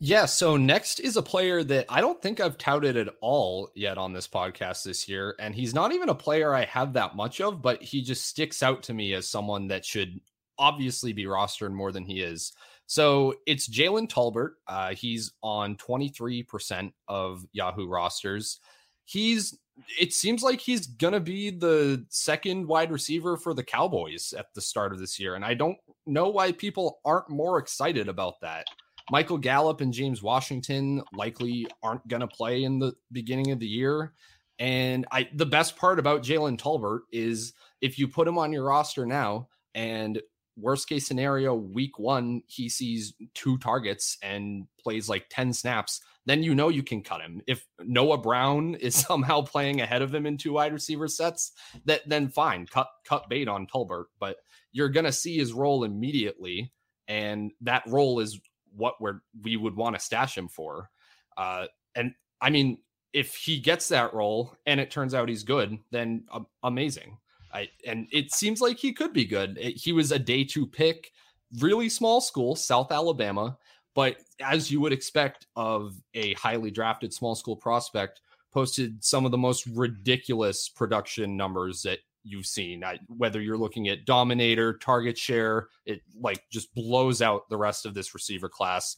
[0.00, 3.98] Yeah, so next is a player that I don't think I've touted at all yet
[3.98, 5.34] on this podcast this year.
[5.40, 8.62] And he's not even a player I have that much of, but he just sticks
[8.62, 10.20] out to me as someone that should
[10.56, 12.52] obviously be rostered more than he is.
[12.88, 14.52] So it's Jalen Tolbert.
[14.66, 18.60] Uh, he's on 23% of Yahoo rosters.
[19.04, 19.58] He's
[20.00, 24.60] it seems like he's gonna be the second wide receiver for the Cowboys at the
[24.62, 25.34] start of this year.
[25.34, 28.66] And I don't know why people aren't more excited about that.
[29.10, 34.14] Michael Gallup and James Washington likely aren't gonna play in the beginning of the year.
[34.58, 38.64] And I the best part about Jalen Tolbert is if you put him on your
[38.64, 40.20] roster now and
[40.58, 46.42] worst case scenario, week one, he sees two targets and plays like 10 snaps, then
[46.42, 47.40] you know you can cut him.
[47.46, 51.52] If Noah Brown is somehow playing ahead of him in two wide receiver sets,
[51.84, 54.06] that then fine, cut cut bait on Tolbert.
[54.18, 54.36] But
[54.72, 56.72] you're gonna see his role immediately,
[57.06, 58.38] and that role is
[58.76, 60.90] what we're we would want to stash him for.
[61.36, 62.78] Uh, and I mean,
[63.12, 67.18] if he gets that role and it turns out he's good, then uh, amazing.
[67.52, 69.58] I and it seems like he could be good.
[69.58, 71.12] He was a day two pick,
[71.60, 73.56] really small school, South Alabama,
[73.94, 78.20] but as you would expect of a highly drafted small school prospect,
[78.52, 82.84] posted some of the most ridiculous production numbers that you've seen.
[82.84, 87.86] I, whether you're looking at dominator, target share, it like just blows out the rest
[87.86, 88.96] of this receiver class.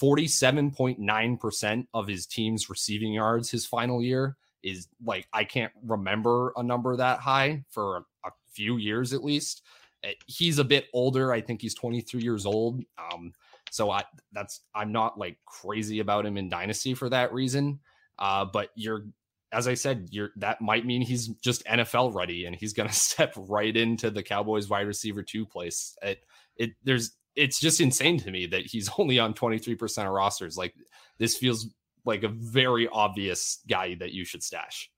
[0.00, 6.62] 47.9% of his team's receiving yards his final year is like I can't remember a
[6.62, 9.62] number that high for a, few years at least.
[10.02, 11.32] Eh, he's a bit older.
[11.32, 12.82] I think he's 23 years old.
[12.98, 13.32] Um,
[13.70, 17.78] so I that's I'm not like crazy about him in dynasty for that reason.
[18.18, 19.04] Uh, but you're
[19.52, 23.34] as I said, you're that might mean he's just NFL ready and he's gonna step
[23.36, 25.96] right into the Cowboys wide receiver two place.
[26.02, 26.20] It
[26.56, 30.56] it there's it's just insane to me that he's only on 23% of rosters.
[30.56, 30.74] Like
[31.18, 31.68] this feels
[32.08, 34.90] like a very obvious guy that you should stash.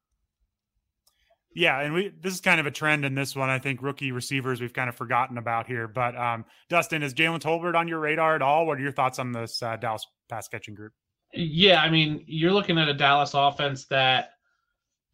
[1.55, 3.51] Yeah, and we this is kind of a trend in this one.
[3.51, 5.89] I think rookie receivers we've kind of forgotten about here.
[5.89, 8.67] But um, Dustin, is Jalen Tolbert on your radar at all?
[8.67, 10.93] What are your thoughts on this uh, Dallas pass catching group?
[11.33, 14.31] Yeah, I mean, you're looking at a Dallas offense that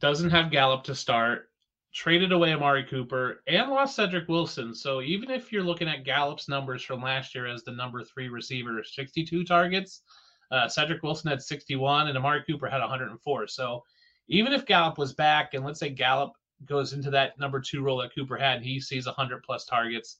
[0.00, 1.48] doesn't have Gallup to start,
[1.94, 4.74] traded away Amari Cooper, and lost Cedric Wilson.
[4.74, 8.28] So even if you're looking at Gallup's numbers from last year as the number three
[8.28, 10.02] receiver, 62 targets,
[10.50, 13.46] uh, Cedric Wilson had 61, and Amari Cooper had 104.
[13.48, 13.82] So
[14.28, 16.32] even if Gallup was back, and let's say Gallup
[16.64, 20.18] goes into that number two role that Cooper had, he sees 100 plus targets.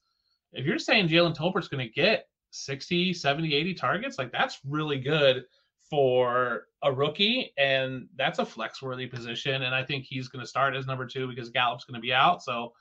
[0.53, 4.99] If you're saying Jalen Tolbert's going to get 60, 70, 80 targets, like that's really
[4.99, 5.45] good
[5.89, 9.63] for a rookie, and that's a flex worthy position.
[9.63, 12.13] And I think he's going to start as number two because Gallup's going to be
[12.13, 12.43] out.
[12.43, 12.73] So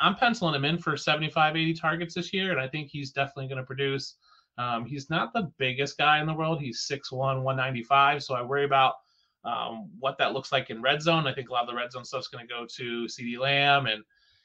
[0.00, 3.48] I'm penciling him in for 75, 80 targets this year, and I think he's definitely
[3.48, 4.16] going to produce.
[4.60, 6.60] Um, he's not the biggest guy in the world.
[6.60, 8.22] He's 6'1, 195.
[8.22, 8.94] So I worry about
[9.42, 11.26] um, what that looks like in red zone.
[11.26, 13.38] I think a lot of the red zone stuff is going to go to CeeDee
[13.38, 14.04] Lamb and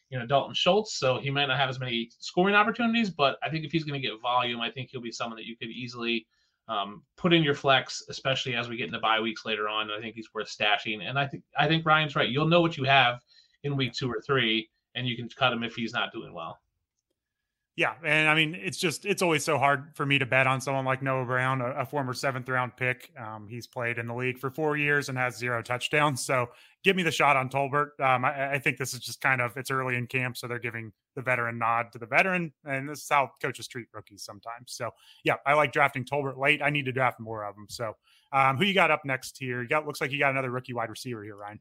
[0.09, 0.97] you know Dalton Schultz.
[0.97, 4.01] So he might not have as many scoring opportunities, but I think if he's going
[4.01, 6.25] to get volume, I think he'll be someone that you could easily
[6.69, 9.91] um, put in your flex, especially as we get into bye weeks later on.
[9.91, 12.29] I think he's worth stashing, and I think I think Ryan's right.
[12.29, 13.19] You'll know what you have
[13.63, 16.59] in week two or three, and you can cut him if he's not doing well.
[17.77, 20.61] Yeah, and I mean, it's just it's always so hard for me to bet on
[20.61, 23.11] someone like Noah Brown, a, a former seventh round pick.
[23.19, 26.25] Um, he's played in the league for four years and has zero touchdowns.
[26.25, 26.47] So
[26.85, 27.99] give me the shot on Tolbert.
[27.99, 30.57] Um, I, I, think this is just kind of it's early in camp, so they're
[30.57, 34.67] giving the veteran nod to the veteran, and this is how coaches treat rookies sometimes.
[34.71, 34.91] So
[35.25, 36.61] yeah, I like drafting Tolbert late.
[36.61, 37.65] I need to draft more of them.
[37.69, 37.91] So
[38.31, 39.61] um, who you got up next here?
[39.61, 41.59] You got looks like you got another rookie wide receiver here, Ryan.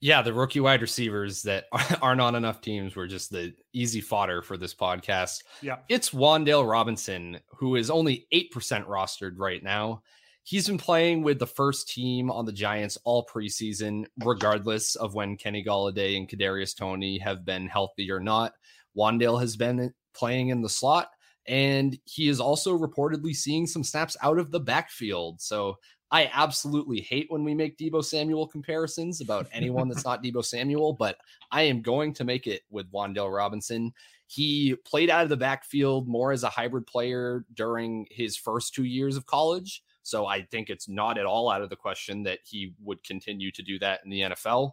[0.00, 1.64] Yeah, the rookie wide receivers that
[2.02, 5.42] aren't on enough teams were just the easy fodder for this podcast.
[5.62, 5.78] Yeah.
[5.88, 8.52] It's Wan'Dale Robinson, who is only 8%
[8.86, 10.02] rostered right now.
[10.42, 15.36] He's been playing with the first team on the Giants all preseason, regardless of when
[15.36, 18.52] Kenny Golladay and Kadarius Toney have been healthy or not.
[18.96, 21.08] Wan'Dale has been playing in the slot,
[21.48, 25.40] and he is also reportedly seeing some snaps out of the backfield.
[25.40, 25.78] So
[26.10, 30.92] I absolutely hate when we make Deebo Samuel comparisons about anyone that's not Deebo Samuel,
[30.92, 31.16] but
[31.50, 33.92] I am going to make it with Wan'Dale Robinson.
[34.28, 38.84] He played out of the backfield more as a hybrid player during his first two
[38.84, 39.82] years of college.
[40.02, 43.50] So I think it's not at all out of the question that he would continue
[43.52, 44.72] to do that in the NFL.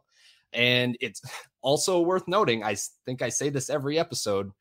[0.53, 1.21] And it's
[1.61, 4.51] also worth noting, I think I say this every episode,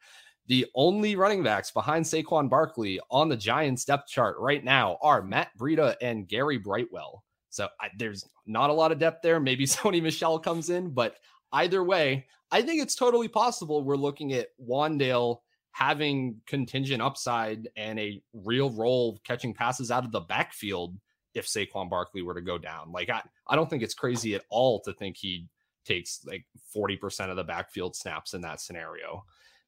[0.46, 5.22] the only running backs behind Saquon Barkley on the Giants depth chart right now are
[5.22, 7.24] Matt Breida and Gary Brightwell.
[7.50, 9.38] So I, there's not a lot of depth there.
[9.38, 11.16] Maybe Sony Michel comes in, but
[11.52, 15.38] either way, I think it's totally possible we're looking at Wan'Dale
[15.70, 20.96] having contingent upside and a real role catching passes out of the backfield
[21.35, 22.92] if Saquon Barkley were to go down.
[22.92, 25.46] Like I, I don't think it's crazy at all to think he
[25.85, 26.44] takes like
[26.76, 29.24] 40% of the backfield snaps in that scenario.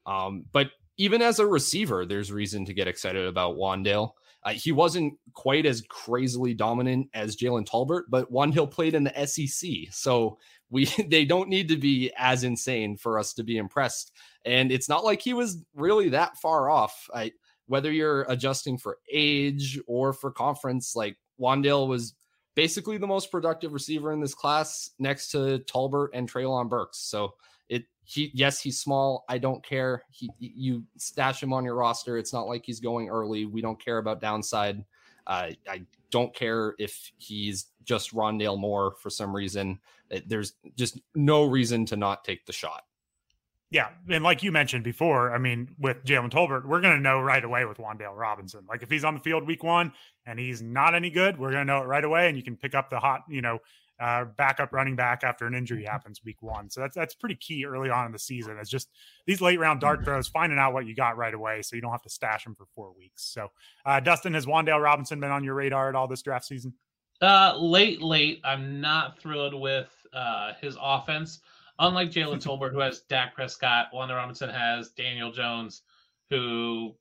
[0.07, 4.12] Um, but even as a receiver, there's reason to get excited about Wan'Dale.
[4.45, 9.27] Uh, he wasn't quite as crazily dominant as Jalen Tolbert, but Wan'Dale played in the
[9.27, 10.38] SEC, so
[10.71, 14.12] we they don't need to be as insane for us to be impressed.
[14.45, 17.09] And it's not like he was really that far off.
[17.14, 17.33] I,
[17.67, 22.14] whether you're adjusting for age or for conference, like Wan'Dale was
[22.55, 26.99] basically the most productive receiver in this class, next to Talbert and Treylon Burks.
[26.99, 27.35] So
[28.05, 29.25] he yes he's small.
[29.29, 30.05] I don't care.
[30.11, 32.19] He you stash him on your roster.
[32.19, 33.47] It's not like he's going early.
[33.47, 34.85] We don't care about downside.
[35.27, 39.81] Uh, i don't care if he's just rondale moore for some reason.
[40.27, 42.85] There's just no reason to not take the shot.
[43.71, 47.21] Yeah, and like you mentioned before, I mean, with Jalen Tolbert, we're going to know
[47.21, 48.64] right away with Wan'Dale Robinson.
[48.69, 49.93] Like if he's on the field week one
[50.27, 52.57] and he's not any good, we're going to know it right away, and you can
[52.57, 53.59] pick up the hot, you know,
[54.00, 56.68] uh, backup running back after an injury happens week one.
[56.68, 58.57] So that's that's pretty key early on in the season.
[58.61, 58.88] It's just
[59.26, 60.07] these late round dart mm-hmm.
[60.07, 62.54] throws, finding out what you got right away, so you don't have to stash them
[62.54, 63.22] for four weeks.
[63.24, 63.50] So,
[63.87, 66.74] uh, Dustin, has Wan'Dale Robinson been on your radar at all this draft season?
[67.22, 68.40] Uh, late, late.
[68.44, 71.40] I'm not thrilled with uh, his offense.
[71.78, 75.83] Unlike Jalen Tolbert, who has Dak Prescott, Wan'Dale Robinson has Daniel Jones,
[76.30, 76.94] who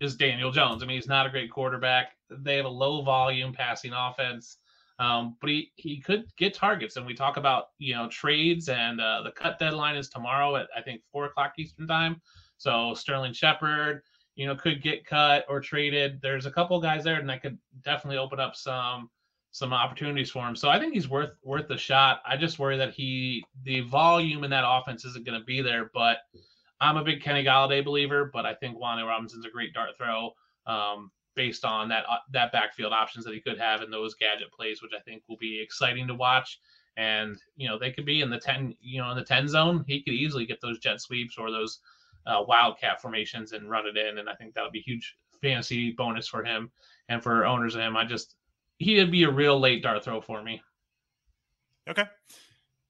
[0.00, 0.82] is Daniel Jones.
[0.82, 2.12] I mean, he's not a great quarterback.
[2.30, 4.58] They have a low volume passing offense.
[5.02, 6.96] Um, but he, he could get targets.
[6.96, 10.68] And we talk about, you know, trades and uh, the cut deadline is tomorrow at,
[10.76, 12.20] I think, four o'clock Eastern time.
[12.56, 14.02] So Sterling Shepard,
[14.36, 16.20] you know, could get cut or traded.
[16.22, 19.10] There's a couple guys there and that could definitely open up some
[19.50, 20.54] some opportunities for him.
[20.56, 22.22] So I think he's worth worth the shot.
[22.24, 25.90] I just worry that he the volume in that offense isn't going to be there.
[25.92, 26.18] But
[26.80, 30.30] I'm a big Kenny Golladay believer, but I think Wan'Dale Robinson's a great dart throw.
[30.66, 34.52] Um, based on that uh, that backfield options that he could have in those gadget
[34.52, 36.60] plays, which I think will be exciting to watch.
[36.96, 39.84] And you know they could be in the ten, you know, in the ten zone.
[39.86, 41.80] He could easily get those jet sweeps or those
[42.26, 44.18] uh, wildcat formations and run it in.
[44.18, 46.70] And I think that'll be huge fantasy bonus for him
[47.08, 47.96] and for owners of him.
[47.96, 48.36] I just
[48.78, 50.62] he'd be a real late dart throw for me.
[51.88, 52.04] Okay.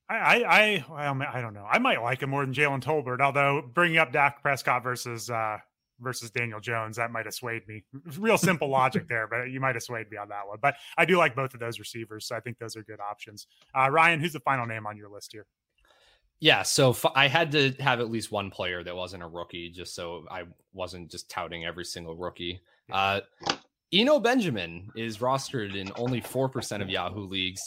[0.08, 1.66] I, I, I, I don't know.
[1.68, 5.58] I might like him more than Jalen Tolbert, although bringing up Dak Prescott versus uh,
[6.02, 7.84] versus Daniel Jones, that might have swayed me.
[8.18, 10.58] Real simple logic there, but you might have swayed me on that one.
[10.60, 13.46] But I do like both of those receivers, so I think those are good options.
[13.74, 15.46] Uh, Ryan, who's the final name on your list here?
[16.40, 19.70] Yeah, so f- I had to have at least one player that wasn't a rookie,
[19.70, 22.60] just so I wasn't just touting every single rookie.
[22.90, 23.20] Uh,
[23.92, 27.62] Eno Benjamin is rostered in only 4% of Yahoo leagues.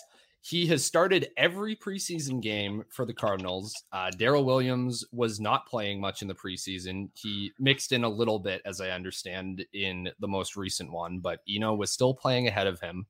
[0.48, 3.74] He has started every preseason game for the Cardinals.
[3.92, 7.10] Uh, Darrel Williams was not playing much in the preseason.
[7.16, 11.40] He mixed in a little bit, as I understand, in the most recent one, but
[11.50, 13.08] Eno was still playing ahead of him.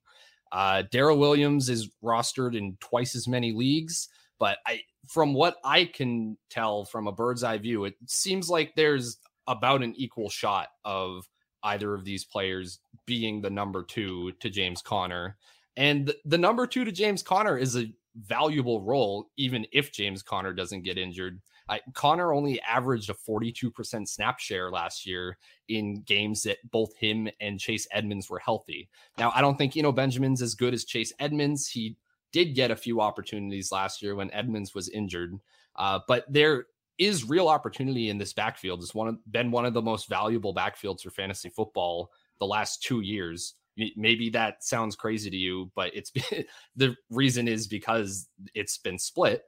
[0.50, 5.84] Uh, Darrel Williams is rostered in twice as many leagues, but I, from what I
[5.84, 10.68] can tell from a bird's eye view, it seems like there's about an equal shot
[10.86, 11.28] of
[11.64, 15.36] either of these players being the number two to James Conner.
[15.76, 20.52] And the number two to James Conner is a valuable role, even if James Conner
[20.52, 21.40] doesn't get injured.
[21.68, 25.36] I, Conner only averaged a 42% snap share last year
[25.68, 28.88] in games that both him and Chase Edmonds were healthy.
[29.18, 31.66] Now, I don't think, Eno Benjamin's as good as Chase Edmonds.
[31.66, 31.96] He
[32.32, 35.38] did get a few opportunities last year when Edmonds was injured.
[35.74, 36.66] Uh, but there
[36.98, 38.80] is real opportunity in this backfield.
[38.80, 42.82] It's one of, been one of the most valuable backfields for fantasy football the last
[42.82, 43.54] two years
[43.96, 46.12] maybe that sounds crazy to you but it's
[46.76, 49.42] the reason is because it's been split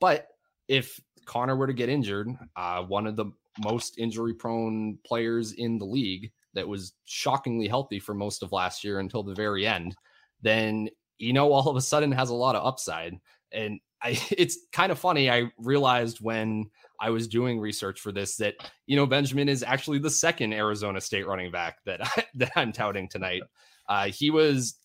[0.00, 0.28] but
[0.68, 3.26] if Conner were to get injured uh, one of the
[3.62, 8.84] most injury prone players in the league that was shockingly healthy for most of last
[8.84, 9.96] year until the very end
[10.42, 10.88] then
[11.18, 13.18] you know all of a sudden has a lot of upside
[13.52, 15.30] and I, it's kind of funny.
[15.30, 18.54] I realized when I was doing research for this that
[18.86, 22.72] you know Benjamin is actually the second Arizona State running back that I, that I'm
[22.72, 23.42] touting tonight.
[23.90, 24.78] Uh, he was,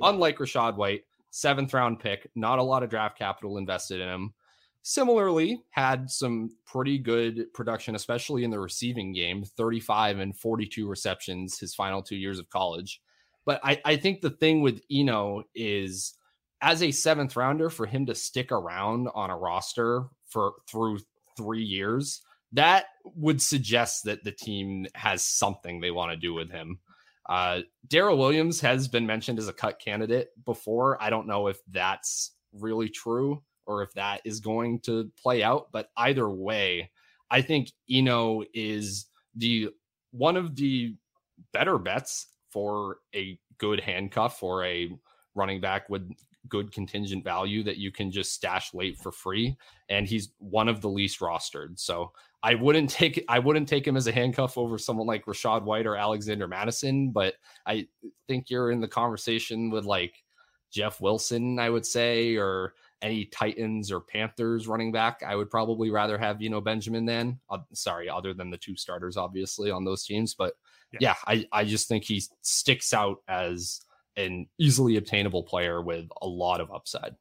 [0.00, 4.34] unlike Rachaad White, seventh round pick, not a lot of draft capital invested in him.
[4.82, 11.58] Similarly, had some pretty good production, especially in the receiving game 35 and 42 receptions
[11.58, 13.00] his final two years of college.
[13.46, 16.18] But I, I think the thing with Eno is
[16.60, 20.98] as a seventh rounder, for him to stick around on a roster for through
[21.36, 26.50] three years, that would suggest that the team has something they want to do with
[26.50, 26.80] him.
[27.28, 31.02] Uh, Darrel Williams has been mentioned as a cut candidate before.
[31.02, 35.68] I don't know if that's really true or if that is going to play out,
[35.72, 36.90] but either way,
[37.30, 39.68] I think Eno is the
[40.10, 40.96] one of the
[41.52, 44.90] better bets for a good handcuff or a
[45.34, 46.10] running back with
[46.48, 49.56] good contingent value that you can just stash late for free
[49.90, 52.10] and he's one of the least rostered so
[52.42, 55.86] I wouldn't take I wouldn't take him as a handcuff over someone like Rachaad White
[55.86, 57.34] or Alexander Mattison, but
[57.66, 57.88] I
[58.28, 60.14] think you're in the conversation with like
[60.70, 65.22] Jeff Wilson, I would say, or any Titans or Panthers running back.
[65.26, 68.76] I would probably rather have you know Benjamin than uh, sorry, other than the two
[68.76, 70.34] starters, obviously on those teams.
[70.34, 70.54] But
[70.92, 70.98] yeah.
[71.00, 73.80] yeah, I I just think he sticks out as
[74.16, 77.14] an easily obtainable player with a lot of upside.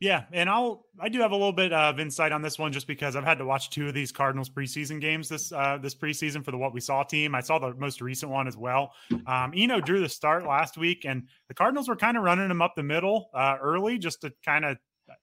[0.00, 2.86] Yeah, and I'll I do have a little bit of insight on this one just
[2.86, 6.44] because I've had to watch two of these Cardinals preseason games this uh, this preseason
[6.44, 7.34] for the what we saw team.
[7.34, 8.92] I saw the most recent one as well.
[9.26, 12.62] Um, Eno drew the start last week, and the Cardinals were kind of running him
[12.62, 14.76] up the middle uh, early just to kind of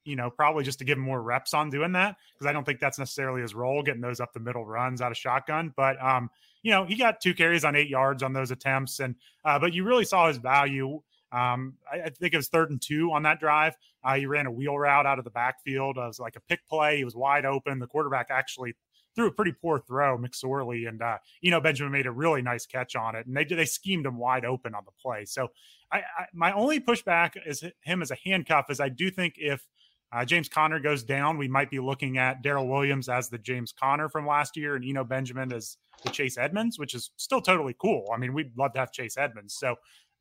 [0.04, 2.66] you know probably just to give him more reps on doing that because I don't
[2.66, 5.74] think that's necessarily his role getting those up the middle runs out of shotgun.
[5.78, 6.30] But um,
[6.64, 9.16] you know he got two carries on eight yards on those attempts, and
[9.46, 11.02] uh, but you really saw his value
[11.36, 13.76] Um, I, I, think it was third and two on that drive.
[14.04, 15.98] Uh, he ran a wheel route out of the backfield.
[15.98, 16.98] It was like a pick play.
[16.98, 17.80] He was wide open.
[17.80, 18.76] The quarterback actually
[19.16, 22.66] threw a pretty poor throw, McSorley, and uh, you know Benjamin made a really nice
[22.66, 25.26] catch on it, and they they schemed him wide open on the play.
[25.26, 25.50] So
[25.92, 29.68] I, I my only pushback is him as a handcuff is I do think if
[30.14, 33.74] uh, James Conner goes down, we might be looking at Darrel Williams as the James
[33.74, 37.76] Conner from last year, and Eno Benjamin as the Chase Edmonds, which is still totally
[37.78, 38.10] cool.
[38.14, 39.56] I mean, we'd love to have Chase Edmonds.
[39.58, 39.76] So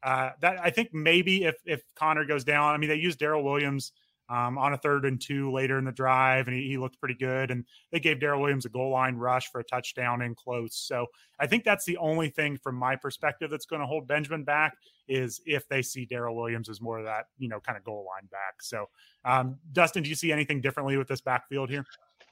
[0.04, 3.42] uh, that I think maybe if if Conner goes down, I mean they used Darrel
[3.42, 3.92] Williams
[4.28, 7.14] um, on a third and two later in the drive, and he, he looked pretty
[7.14, 7.50] good.
[7.50, 10.76] And they gave Darrel Williams a goal line rush for a touchdown in close.
[10.76, 11.06] So
[11.38, 14.76] I think that's the only thing from my perspective that's going to hold Benjamin back
[15.08, 18.06] is if they see Darrel Williams as more of that, you know, kind of goal
[18.06, 18.62] line back.
[18.62, 18.86] So,
[19.24, 21.84] um, Dustin, do you see anything differently with this backfield here?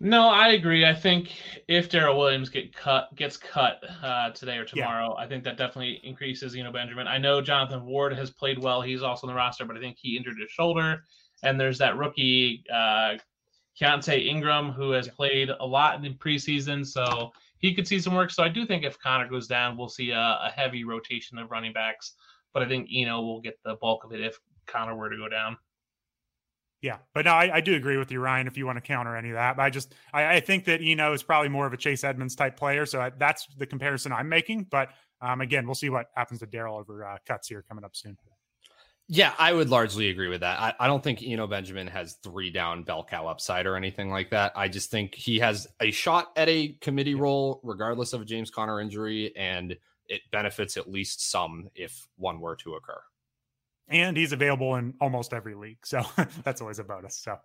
[0.05, 0.85] No, I agree.
[0.85, 1.33] I think
[1.69, 5.25] if Darrel Williams get cut gets cut uh, today or tomorrow, yeah.
[5.25, 6.57] I think that definitely increases.
[6.57, 7.07] You know, Benjamin.
[7.07, 8.83] I know Jonathan Ward has played well.
[8.83, 11.05] He's also on the roster, but I think he injured his shoulder.
[11.45, 13.15] And there's that rookie uh,
[13.81, 18.33] Keaontay Ingram who has played a lot in preseason, so he could see some work.
[18.33, 21.53] So I do think if Conner goes down, we'll see a, a heavy rotation of
[21.53, 22.15] running backs.
[22.53, 24.37] But I think Eno will get the bulk of it if
[24.67, 25.57] Conner were to go down.
[26.83, 28.49] Yeah, but no, I, I, do agree with you, Ryan.
[28.49, 30.80] If you want to counter any of that, but I just I, I think that
[30.83, 34.12] Eno is probably more of a Chase Edmonds type player, so I, that's the comparison
[34.12, 34.66] I'm making.
[34.68, 34.89] But
[35.20, 38.18] um, again, we'll see what happens to Darrel over uh, cuts here coming up soon.
[39.07, 40.59] Yeah, I would largely agree with that.
[40.59, 44.30] I, I don't think Eno Benjamin has three down bell cow upside or anything like
[44.30, 44.53] that.
[44.57, 48.51] I just think he has a shot at a committee role, regardless of a James
[48.51, 49.76] Conner injury, and
[50.09, 53.01] it benefits at least some if one were to occur.
[53.89, 55.85] And he's available in almost every league.
[55.85, 56.03] So
[56.45, 57.16] that's always a bonus.
[57.16, 57.37] So,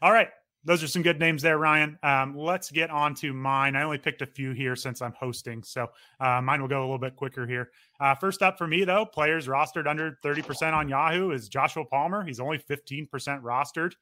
[0.00, 0.28] all right
[0.64, 1.98] those are some good names there, Ryan.
[2.02, 3.74] Um, let's get on to mine.
[3.74, 5.88] I only picked a few here since I'm hosting, so
[6.20, 7.70] uh, mine will go a little bit quicker here.
[7.98, 12.24] Uh, first up for me, though, players rostered under 30% on Yahoo is Joshua Palmer.
[12.24, 13.08] He's only 15%
[13.42, 13.94] rostered.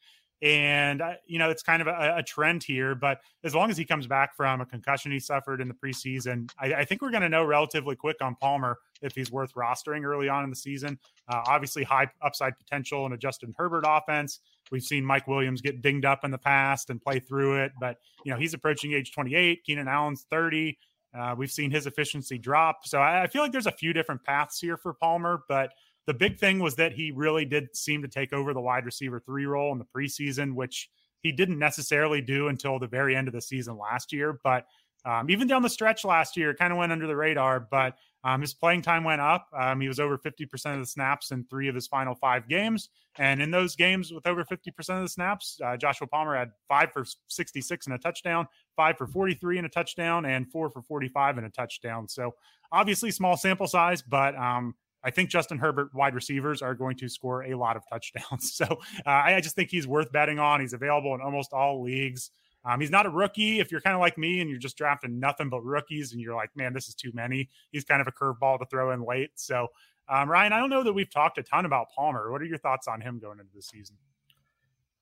[0.42, 3.76] And, uh, you know, it's kind of a, a, trend here, but as long as
[3.76, 7.10] he comes back from a concussion he suffered in the preseason, I, I think we're
[7.10, 10.56] going to know relatively quick on Palmer if he's worth rostering early on in the
[10.56, 10.98] season.
[11.28, 14.40] Uh, obviously, high upside potential in a Justin Herbert offense.
[14.72, 17.98] We've seen Mike Williams get dinged up in the past and play through it, but,
[18.24, 19.62] you know, he's approaching age 28.
[19.64, 20.78] Keenan Allen's 30.
[21.12, 22.86] Uh, we've seen his efficiency drop.
[22.86, 25.70] So I, I feel like there's a few different paths here for Palmer, but–
[26.06, 29.20] the big thing was that he really did seem to take over the wide receiver
[29.20, 30.90] three role in the preseason, which
[31.22, 34.40] he didn't necessarily do until the very end of the season last year.
[34.42, 34.66] But
[35.04, 37.60] um, even down the stretch last year, kind of went under the radar.
[37.60, 39.48] But um, his playing time went up.
[39.58, 42.90] Um, he was over 50% of the snaps in three of his final five games.
[43.18, 44.58] And in those games with over 50%
[44.96, 48.46] of the snaps, uh, Joshua Palmer had five for 66 and a touchdown,
[48.76, 52.08] five for 43 and a touchdown, and four for 45 and a touchdown.
[52.08, 52.34] So
[52.72, 57.08] obviously small sample size, but um, I think Justin Herbert wide receivers are going to
[57.08, 58.52] score a lot of touchdowns.
[58.60, 58.66] So
[59.06, 60.60] uh, I just think he's worth betting on.
[60.60, 62.30] He's available in almost all leagues.
[62.64, 63.58] Um, he's not a rookie.
[63.58, 66.34] If you're kind of like me and you're just drafting nothing but rookies and you're
[66.34, 69.30] like, man, this is too many, he's kind of a curveball to throw in late.
[69.36, 69.68] So,
[70.08, 72.30] um, Ryan, I don't know that we've talked a ton about Palmer.
[72.30, 73.96] What are your thoughts on him going into the season?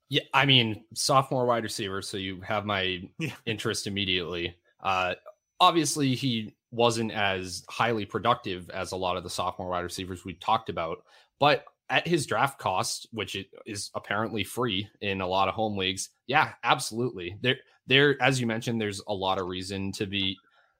[0.08, 2.00] Yeah, I mean, sophomore wide receiver.
[2.02, 3.32] So you have my yeah.
[3.46, 4.56] interest immediately.
[4.80, 5.14] Uh,
[5.60, 10.34] obviously, he wasn't as highly productive as a lot of the sophomore wide receivers we
[10.34, 10.98] talked about.
[11.40, 16.10] But at his draft cost, which is apparently free in a lot of home leagues,
[16.26, 17.36] yeah, absolutely.
[17.40, 17.56] There,
[17.86, 20.36] there, as you mentioned, there's a lot of reason to be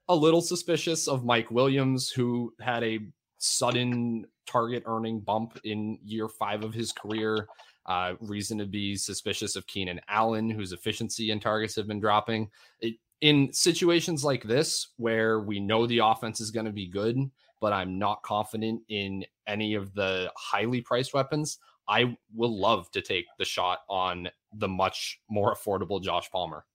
[0.07, 2.99] a little suspicious of Mike Williams, who had a
[3.37, 7.47] sudden target earning bump in year five of his career.
[7.85, 12.49] Uh, reason to be suspicious of Keenan Allen, whose efficiency and targets have been dropping.
[12.81, 17.17] It, in situations like this where we know the offense is going to be good,
[17.59, 23.01] but I'm not confident in any of the highly priced weapons, I will love to
[23.01, 26.65] take the shot on the much more affordable Josh Palmer.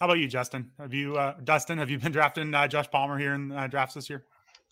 [0.00, 0.70] How about you, Justin?
[0.78, 3.94] Have you, uh, Dustin, have you been drafting uh, Josh Palmer here in uh, drafts
[3.94, 4.24] this year?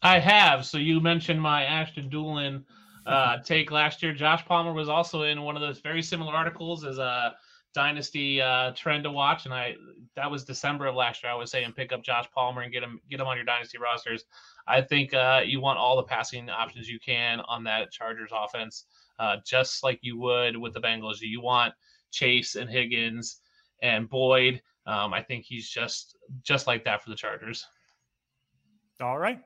[0.03, 0.65] I have.
[0.65, 2.65] So you mentioned my Ashton Dulin
[3.07, 4.13] uh, take last year.
[4.13, 7.31] Josh Palmer was also in one of those very similar articles as a uh,
[7.75, 9.77] dynasty uh, trend to watch, and I
[10.17, 11.33] that was December of last year.
[11.33, 13.79] I was saying pick up Josh Palmer and get him get him on your dynasty
[13.79, 14.25] rosters.
[14.67, 18.85] I think uh, you want all the passing options you can on that Chargers offense,
[19.19, 21.21] uh, just like you would with the Bengals.
[21.21, 21.75] You want
[22.11, 23.41] Chase and Higgins
[23.83, 24.61] and Boyd.
[24.87, 27.67] Um, I think he's just just like that for the Chargers.
[29.01, 29.41] All right.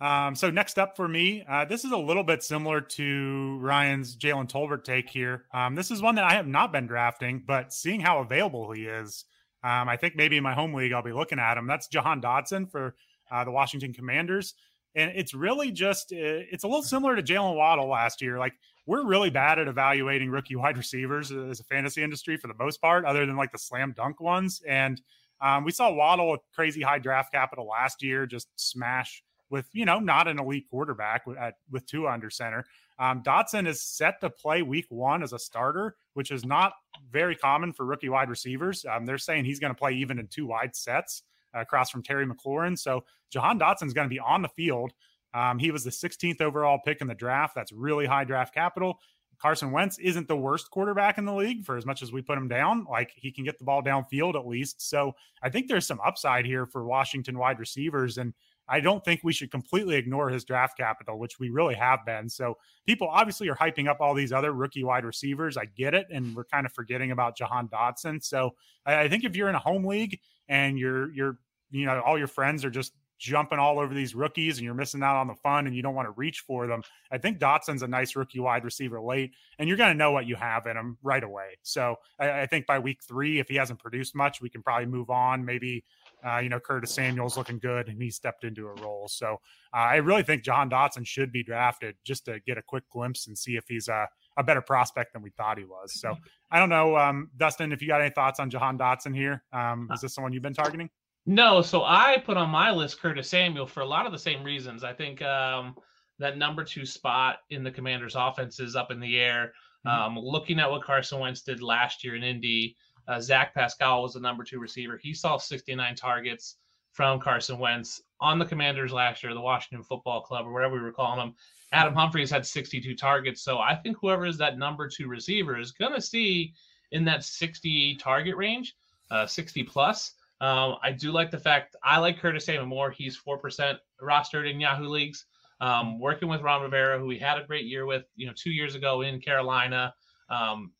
[0.00, 4.16] Um, so next up for me, uh, this is a little bit similar to Ryan's
[4.16, 5.44] Jalen Tolbert take here.
[5.52, 8.86] Um, this is one that I have not been drafting, but seeing how available he
[8.86, 9.26] is,
[9.62, 11.66] um, I think maybe in my home league I'll be looking at him.
[11.66, 12.94] That's Jahan Dotson for
[13.30, 14.54] uh, the Washington Commanders.
[14.94, 16.16] And it's really just, uh,
[16.50, 18.38] it's a little similar to Jaylen Waddle last year.
[18.38, 18.54] Like,
[18.86, 22.80] we're really bad at evaluating rookie wide receivers as a fantasy industry for the most
[22.80, 24.62] part, other than like the slam dunk ones.
[24.66, 25.00] And
[25.40, 29.84] um, we saw Waddle with crazy high draft capital last year just smash with, you
[29.84, 32.64] know, not an elite quarterback with, at, with two under center.
[32.98, 36.72] Um, Dotson is set to play week one as a starter, which is not
[37.10, 38.84] very common for rookie wide receivers.
[38.84, 41.22] Um, they're saying he's going to play even in two wide sets
[41.54, 42.78] uh, across from Terry McLaurin.
[42.78, 44.92] So Jahan Dotson is going to be on the field.
[45.34, 47.54] Um, he was the 16th overall pick in the draft.
[47.54, 48.98] That's really high draft capital.
[49.40, 52.36] Carson Wentz isn't the worst quarterback in the league for as much as we put
[52.36, 52.84] him down.
[52.90, 54.86] Like he can get the ball downfield at least.
[54.86, 58.18] So I think there's some upside here for Washington wide receivers.
[58.18, 58.34] And
[58.70, 62.28] I don't think we should completely ignore his draft capital, which we really have been.
[62.28, 62.56] So
[62.86, 65.56] people obviously are hyping up all these other rookie wide receivers.
[65.56, 68.22] I get it, and we're kind of forgetting about Jahan Dotson.
[68.22, 68.54] So
[68.86, 71.38] I, I think if you're in a home league and you're you're
[71.72, 75.02] you know all your friends are just jumping all over these rookies and you're missing
[75.02, 76.82] out on the fun and you don't want to reach for them.
[77.12, 80.26] I think Dotson's a nice rookie wide receiver late, and you're going to know what
[80.26, 81.58] you have in him right away.
[81.62, 84.86] So I, I, think by week three, if he hasn't produced much, we can probably
[84.86, 85.44] move on.
[85.44, 85.84] Maybe
[86.26, 89.08] uh, you know, Curtis Samuel's looking good and he stepped into a role.
[89.08, 89.40] So
[89.74, 93.26] uh, I really think Jahan Dotson should be drafted just to get a quick glimpse
[93.26, 95.98] and see if he's a, a better prospect than we thought he was.
[96.00, 96.16] So
[96.50, 99.42] I don't know, um, Dustin, if you got any thoughts on Jahan Dotson here.
[99.52, 100.90] Um, is this someone you've been targeting?
[101.26, 104.42] No, so I put on my list Curtis Samuel for a lot of the same
[104.42, 104.82] reasons.
[104.82, 105.76] I think um,
[106.18, 109.52] that number two spot in the Commanders' offense is up in the air.
[109.86, 110.18] Mm-hmm.
[110.18, 112.76] Um, looking at what Carson Wentz did last year in Indy,
[113.08, 114.98] uh, Zach Pascal was the number two receiver.
[115.02, 116.56] He saw 69 targets
[116.92, 120.80] from Carson Wentz on the Commanders last year, the Washington Football Club, or whatever we
[120.80, 121.34] were calling them.
[121.72, 123.42] Adam Humphries had 62 targets.
[123.42, 126.52] So I think whoever is that number two receiver is going to see
[126.90, 128.74] in that 60 target range,
[129.10, 130.14] uh, 60 plus.
[130.40, 132.90] Um, I do like the fact I like Curtis Samuel more.
[132.90, 135.26] He's 4% rostered in Yahoo leagues.
[135.60, 138.50] Um, working with Ron Rivera, who we had a great year with, you know, two
[138.50, 139.92] years ago in Carolina.
[140.30, 140.72] Um,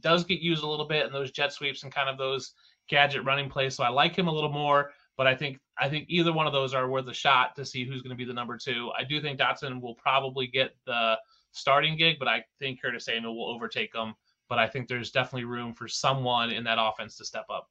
[0.00, 2.54] does get used a little bit in those jet sweeps and kind of those
[2.88, 3.74] gadget running plays.
[3.74, 6.52] So I like him a little more, but I think I think either one of
[6.52, 8.90] those are worth a shot to see who's going to be the number two.
[8.98, 11.18] I do think Dotson will probably get the
[11.52, 14.14] starting gig, but I think Curtis Samuel will overtake him.
[14.48, 17.68] But I think there's definitely room for someone in that offense to step up.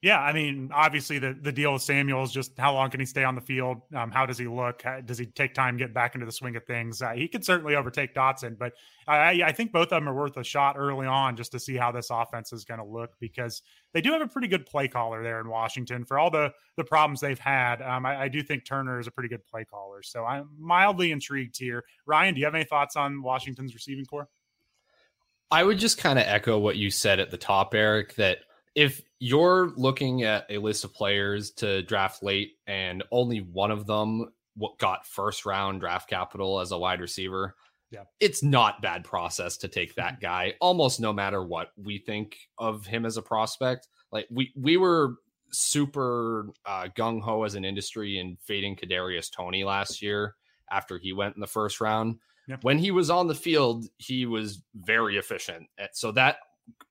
[0.00, 3.06] Yeah, I mean, obviously the the deal with Samuel is just how long can he
[3.06, 3.78] stay on the field?
[3.92, 4.82] Um, how does he look?
[4.82, 7.02] How, does he take time get back into the swing of things?
[7.02, 8.74] Uh, he could certainly overtake Dotson, but
[9.08, 11.74] I, I think both of them are worth a shot early on just to see
[11.74, 13.60] how this offense is going to look because
[13.92, 16.84] they do have a pretty good play caller there in Washington for all the the
[16.84, 17.82] problems they've had.
[17.82, 21.10] Um, I, I do think Turner is a pretty good play caller, so I'm mildly
[21.10, 21.82] intrigued here.
[22.06, 24.28] Ryan, do you have any thoughts on Washington's receiving corps?
[25.50, 28.38] I would just kind of echo what you said at the top, Erik, that
[28.74, 33.86] if you're looking at a list of players to draft late and only one of
[33.86, 34.30] them
[34.78, 37.54] got first round draft capital as a wide receiver,
[37.90, 38.04] yeah.
[38.20, 42.86] It's not bad process to take that guy almost no matter what we think of
[42.86, 43.88] him as a prospect.
[44.12, 45.16] Like we we were
[45.50, 50.34] super uh, gung ho as an industry in fading Kadarius Toney last year
[50.70, 52.16] after he went in the first round.
[52.48, 52.64] Yep.
[52.64, 55.66] When he was on the field, he was very efficient.
[55.92, 56.38] So that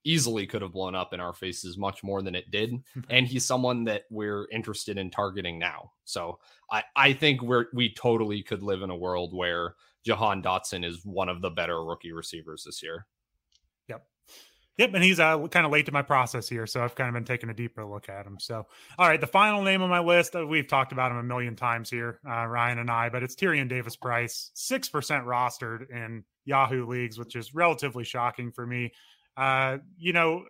[0.03, 2.73] easily could have blown up in our faces much more than it did.
[3.09, 5.91] and he's someone that we're interested in targeting now.
[6.05, 6.39] So
[6.71, 9.75] I, I think we're we totally could live in a world where
[10.05, 13.05] Jahan Dotson is one of the better rookie receivers this year.
[13.89, 14.05] Yep.
[14.77, 17.13] Yep, and he's uh, kind of late to my process here, so I've kind of
[17.15, 18.37] been taking a deeper look at him.
[18.39, 18.67] So,
[18.99, 21.55] all right, the final name on my list, uh, we've talked about him a million
[21.55, 24.91] times here, uh, Ryan and I, but it's Tyrion Davis Price, 6%
[25.25, 28.93] rostered in Yahoo leagues, which is relatively shocking for me.
[29.37, 30.45] Uh, you know,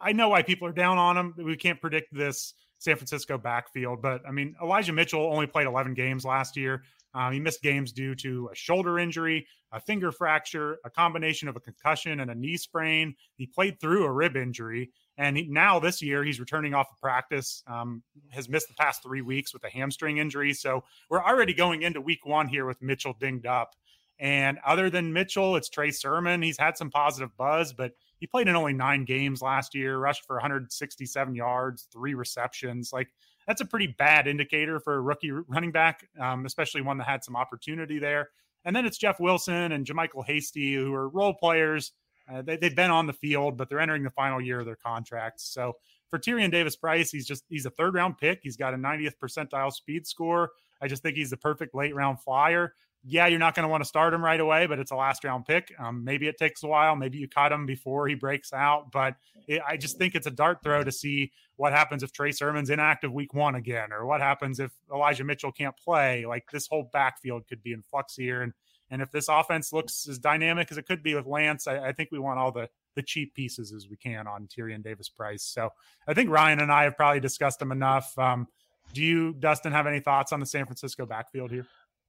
[0.00, 1.34] I know why people are down on him.
[1.36, 5.94] We can't predict this San Francisco backfield, but I mean, Elijah Mitchell only played 11
[5.94, 6.82] games last year.
[7.14, 11.56] Um, he missed games due to a shoulder injury, a finger fracture, a combination of
[11.56, 13.14] a concussion and a knee sprain.
[13.36, 16.98] He played through a rib injury, and he, now this year he's returning off of
[16.98, 17.62] practice.
[17.66, 21.82] Um, has missed the past three weeks with a hamstring injury, so we're already going
[21.82, 23.74] into week one here with Mitchell dinged up.
[24.18, 26.42] And other than Mitchell, it's Trey Sermon.
[26.42, 27.92] He's had some positive buzz, but
[28.22, 32.92] he played in only nine games last year, rushed for 167 yards, three receptions.
[32.92, 33.08] Like
[33.48, 37.24] that's a pretty bad indicator for a rookie running back, um, especially one that had
[37.24, 38.28] some opportunity there.
[38.64, 41.90] And then it's Jeff Wilson and JaMycal Hasty, who are role players.
[42.32, 44.76] Uh, they, have been on the field, but they're entering the final year of their
[44.76, 45.52] contracts.
[45.52, 45.72] So
[46.08, 48.38] for Tyrion Davis Price, he's just he's a third round pick.
[48.44, 50.52] He's got a 90th percentile speed score.
[50.80, 52.74] I just think he's the perfect late round flyer.
[53.04, 55.24] Yeah, you're not going to want to start him right away, but it's a last
[55.24, 55.74] round pick.
[55.78, 56.94] Um, maybe it takes a while.
[56.94, 58.92] Maybe you caught him before he breaks out.
[58.92, 59.16] But
[59.48, 62.70] it, I just think it's a dart throw to see what happens if Trey Sermon's
[62.70, 66.24] inactive week one again, or what happens if Elijah Mitchell can't play.
[66.26, 68.42] Like this whole backfield could be in flux here.
[68.42, 68.52] And
[68.88, 71.92] and if this offense looks as dynamic as it could be with Lance, I, I
[71.92, 75.42] think we want all the the cheap pieces as we can on Tyrion Davis Price.
[75.42, 75.70] So
[76.06, 78.16] I think Ryan and I have probably discussed him enough.
[78.16, 78.46] Um,
[78.92, 81.66] do you, Dustin, have any thoughts on the San Francisco backfield here?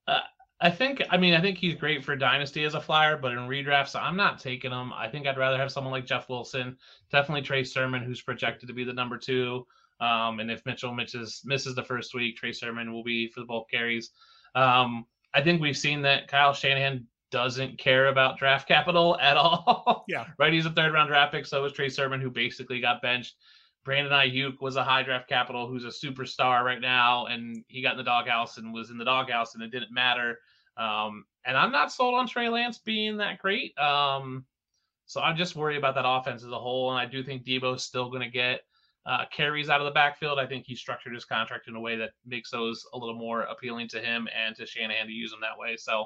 [0.08, 0.20] Uh,
[0.64, 3.40] I think, I mean, I think he's great for dynasty as a flyer, but in
[3.40, 4.94] redrafts, I'm not taking him.
[4.94, 6.78] I think I'd rather have someone like Jeff Wilson,
[7.12, 9.68] definitely Trey Sermon, who's projected to be the number two.
[10.00, 13.46] Um, and if Mitchell misses misses the first week, Trey Sermon will be for the
[13.46, 14.12] bulk carries.
[14.56, 20.06] Um, I think we've seen that Kyle Shanahan doesn't care about draft capital at all.
[20.08, 20.28] Yeah.
[20.40, 20.54] right.
[20.54, 21.46] He's a third round draft pick.
[21.46, 23.36] So was Trey Sermon, who basically got benched.
[23.84, 27.92] Brandon Aiyuk was a high draft capital who's a superstar right now, and he got
[27.92, 30.40] in the doghouse and was in the doghouse, and it didn't matter.
[30.78, 33.78] Um, and I'm not sold on Trey Lance being that great.
[33.78, 34.46] Um,
[35.06, 36.92] so I'm just worry about that offense as a whole.
[36.92, 38.62] And I do think Deebo's still going to get
[39.06, 40.40] uh, carries out of the backfield.
[40.40, 43.42] I think he structured his contract in a way that makes those a little more
[43.42, 45.76] appealing to him and to Shanahan to use them that way.
[45.78, 46.06] So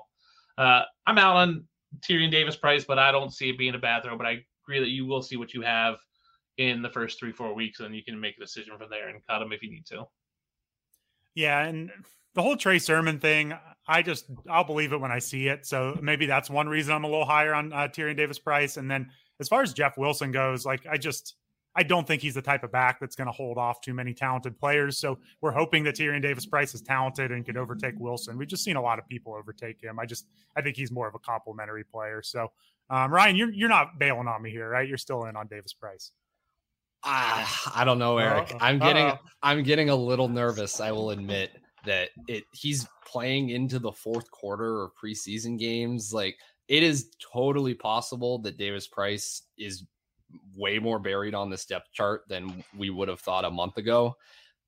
[0.57, 1.65] uh, I'm out on
[2.01, 4.17] Tyrion Davis price, but I don't see it being a bad throw.
[4.17, 5.97] But I agree that you will see what you have
[6.57, 9.25] in the first three, four weeks, and you can make a decision from there and
[9.27, 10.05] cut him if you need to.
[11.35, 11.91] Yeah, and
[12.37, 13.51] the whole Trey Sermon thing,
[13.87, 15.65] I just I'll believe it when I see it.
[15.65, 18.77] So maybe that's one reason I'm a little higher on uh, Tyrion Davis price.
[18.77, 19.09] And then
[19.39, 21.35] as far as Jeff Wilson goes, like I just
[21.75, 24.13] I don't think he's the type of back that's going to hold off too many
[24.13, 24.99] talented players.
[24.99, 28.37] So we're hoping that Tyrion Davis Price is talented and can overtake Wilson.
[28.37, 29.97] We've just seen a lot of people overtake him.
[29.97, 32.21] I just I think he's more of a complementary player.
[32.21, 32.51] So
[32.91, 34.87] um, Ryan, you're you're not bailing on me here, right?
[34.87, 36.11] You're still in on Davis Price.
[37.03, 38.51] Ah, I don't know, Erik.
[38.51, 38.57] Uh-oh.
[38.61, 39.27] I'm getting Uh-oh.
[39.41, 40.79] I'm getting a little nervous.
[40.79, 41.49] I will admit
[41.87, 46.13] that it he's playing into the fourth quarter of preseason games.
[46.13, 49.83] Like it is totally possible that Davis Price is
[50.55, 54.15] way more buried on this depth chart than we would have thought a month ago.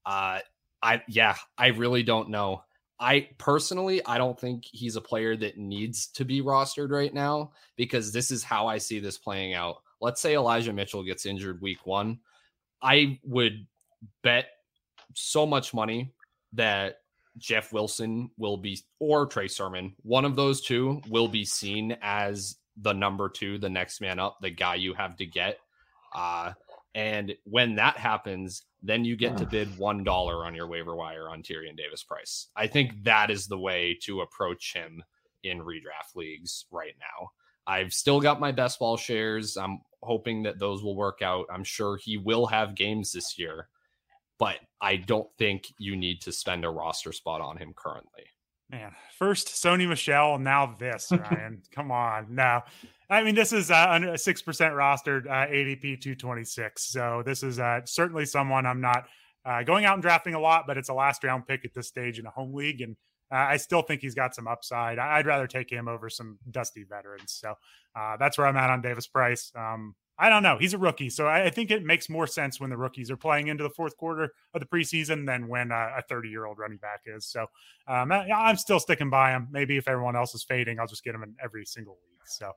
[0.06, 0.40] Uh,
[0.82, 2.64] I yeah, I really don't know.
[3.00, 7.52] I personally, I don't think he's a player that needs to be rostered right now
[7.78, 9.78] because this is how I see this playing out.
[10.02, 12.20] Let's say Elijah Mitchell gets injured week one.
[12.82, 13.66] I would
[14.24, 14.48] bet
[15.14, 16.14] so much money
[16.54, 16.98] that
[17.40, 22.58] Jeff Wilson will be, or Trey Sermon, one of those two will be seen as
[22.78, 25.58] the number two, the next man up, the guy you have to get.
[26.14, 26.54] Uh,
[26.96, 31.30] and when that happens, then you get to bid one dollar on your waiver wire
[31.30, 32.48] on Tyrion Davis price.
[32.56, 35.04] I think that is the way to approach him
[35.44, 37.32] in redraft leagues right now.
[37.68, 39.58] I've still got my best ball shares.
[39.58, 41.46] I'm hoping that those will work out.
[41.52, 43.68] I'm sure he will have games this year,
[44.40, 48.24] but I don't think you need to spend a roster spot on him currently.
[48.72, 51.62] Man, first Sony Michel, now this, Ryan.
[51.74, 52.28] Come on.
[52.34, 52.64] now.
[53.10, 56.84] I mean, this is uh, a 6% rostered uh, ADP 226.
[56.92, 59.06] So this is uh, certainly someone I'm not
[59.44, 61.88] uh, going out and drafting a lot, but it's a last round pick at this
[61.88, 62.82] stage in a home league.
[62.82, 62.96] And
[63.32, 65.00] uh, I still think he's got some upside.
[65.00, 67.34] I'd rather take him over some dusty veterans.
[67.34, 67.56] So
[67.96, 69.52] uh, that's where I'm at on Davis Price.
[69.56, 70.58] Um, I don't know.
[70.58, 73.48] He's a rookie, so I, think it makes more sense when the rookies are playing
[73.48, 76.78] into the fourth quarter of the preseason than when uh, a 30 year old running
[76.78, 77.26] back is.
[77.26, 77.46] So
[77.88, 79.48] um, I, am still sticking by him.
[79.50, 82.20] Maybe if everyone else is fading, I'll just get him in every single week.
[82.26, 82.52] So,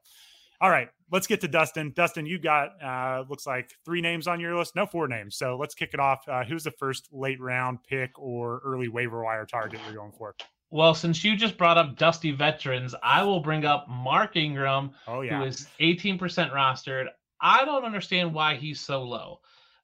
[0.60, 1.92] all right, let's get to Dustin.
[1.94, 4.74] Dustin, you got uh, looks like three names on your list.
[4.74, 5.36] No, four names.
[5.36, 6.28] So let's kick it off.
[6.28, 10.34] Uh, who's the first late round pick or early waiver wire target you're going for?
[10.72, 15.20] Well, since you just brought up dusty veterans, I will bring up Mark Ingram, oh,
[15.20, 15.38] yeah.
[15.38, 16.18] who is 18%
[16.50, 17.08] rostered.
[17.42, 19.40] I don't understand why he's so low.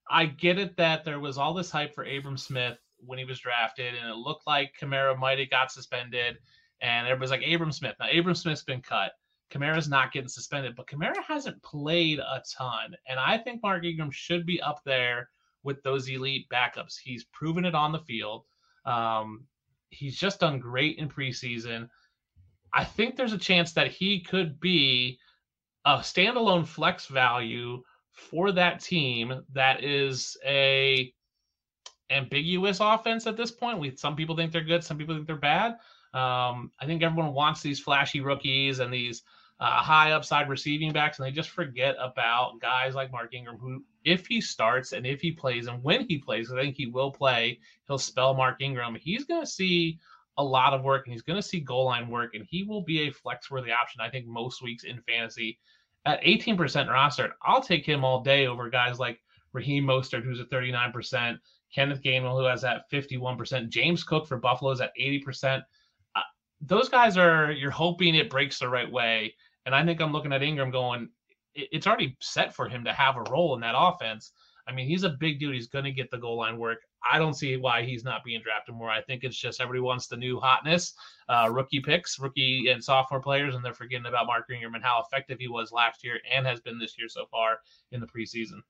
[0.09, 3.41] I get it that there was all this hype for Abram Smith when he was
[3.41, 6.39] drafted, and it looked like Kamara might have got suspended,
[6.81, 7.97] and everybody's like Abram Smith.
[8.01, 9.13] Now Abram Smith's been cut.
[9.51, 14.11] Kamara's not getting suspended, but Kamara hasn't played a ton, and I think Mark Ingram
[14.11, 15.29] should be up there
[15.63, 16.97] with those elite backups.
[17.03, 18.45] He's proven it on the field.
[18.85, 19.45] Um,
[19.91, 21.89] he's just done great in preseason.
[22.73, 25.19] I think there's a chance that he could be
[25.85, 31.13] a standalone flex value for that team that is a
[32.11, 33.79] ambiguous offense at this point.
[33.79, 35.73] We some people think they're good, some people think they're bad.
[36.15, 39.23] Um, I think everyone wants these flashy rookies and these
[39.61, 43.85] uh, high upside receiving backs, and they just forget about guys like Mark Ingram, who,
[44.05, 47.11] if he starts and if he plays and when he plays, I think he will
[47.11, 48.95] play, he'll spell Mark Ingram.
[48.95, 49.99] He's going to see
[50.39, 52.83] a lot of work and he's going to see goal line work, and he will
[52.83, 55.59] be a flex worthy option, I think, most weeks in fantasy
[56.09, 59.21] at 18% rostered, I'll take him all day over guys like
[59.53, 61.39] Raheem Mostert, who's at 39%,
[61.75, 65.63] Kenneth Gainwell, who has that 51%, James Cook for Buffalo is at 80%.
[66.17, 66.21] Uh,
[66.63, 69.35] those guys are you're hoping it breaks the right way.
[69.67, 71.11] And I think I'm looking at Ingram going,
[71.55, 74.33] it's already set for him to have a role in that offense.
[74.69, 75.55] I mean, he's a big dude.
[75.55, 76.79] He's going to get the goal line work.
[77.11, 78.91] I don't see why he's not being drafted more.
[78.91, 80.95] I think it's just everybody wants the new hotness,
[81.29, 85.03] uh, rookie picks, rookie and sophomore players, and they're forgetting about Mark Ingram and how
[85.03, 87.61] effective he was last year and has been this year so far
[87.93, 88.61] in the preseason.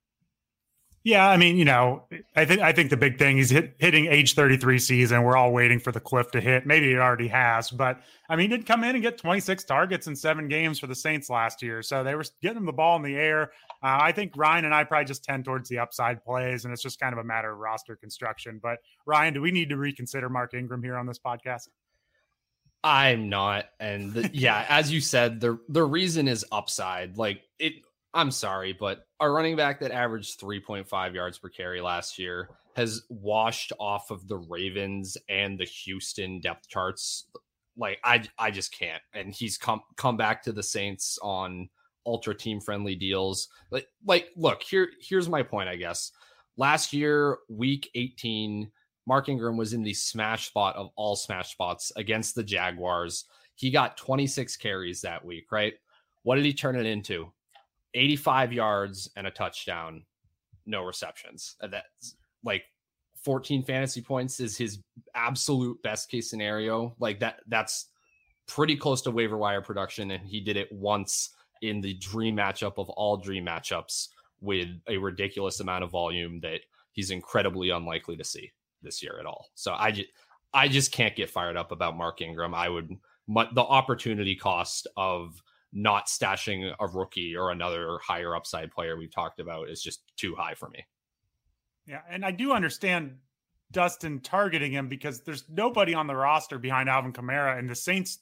[1.04, 2.02] Yeah, I mean, you know,
[2.36, 5.22] I think I think the big thing is hit, hitting age 33 season.
[5.22, 6.66] We're all waiting for the cliff to hit.
[6.66, 10.06] Maybe it already has, but I mean, he did come in and get 26 targets
[10.06, 11.82] in seven games for the Saints last year.
[11.82, 13.52] So they were getting him the ball in the air.
[13.82, 16.82] Uh, I think Ryan and I probably just tend towards the upside plays, and it's
[16.82, 18.58] just kind of a matter of roster construction.
[18.60, 21.68] But Ryan, do we need to reconsider Mark Ingram here on this podcast?
[22.82, 27.16] I'm not, and the, yeah, as you said, the the reason is upside.
[27.16, 27.74] Like it,
[28.14, 33.02] I'm sorry, but our running back that averaged 3.5 yards per carry last year has
[33.08, 37.26] washed off of the Ravens and the Houston depth charts.
[37.76, 39.02] Like I I just can't.
[39.12, 41.68] And he's come come back to the Saints on
[42.08, 43.48] ultra team friendly deals.
[43.70, 46.12] Like like look, here here's my point, I guess.
[46.56, 48.68] Last year, week 18,
[49.06, 53.26] Mark Ingram was in the smash spot of all smash spots against the Jaguars.
[53.54, 55.74] He got 26 carries that week, right?
[56.22, 57.32] What did he turn it into?
[57.94, 60.04] 85 yards and a touchdown,
[60.66, 61.56] no receptions.
[61.60, 62.64] That's like
[63.24, 64.80] 14 fantasy points is his
[65.14, 66.94] absolute best case scenario.
[66.98, 67.86] Like that, that's
[68.46, 70.10] pretty close to waiver wire production.
[70.10, 71.30] And he did it once
[71.62, 74.08] in the dream matchup of all dream matchups
[74.40, 76.60] with a ridiculous amount of volume that
[76.92, 78.52] he's incredibly unlikely to see
[78.82, 79.46] this year at all.
[79.54, 80.08] So I just,
[80.54, 82.54] I just can't get fired up about Mark Ingram.
[82.54, 82.96] I would,
[83.28, 85.42] the opportunity cost of
[85.72, 90.34] not stashing a rookie or another higher upside player we've talked about is just too
[90.34, 90.84] high for me.
[91.86, 93.16] Yeah, and I do understand
[93.70, 98.18] Dustin targeting him because there's nobody on the roster behind Alvin Kamara, and the Saints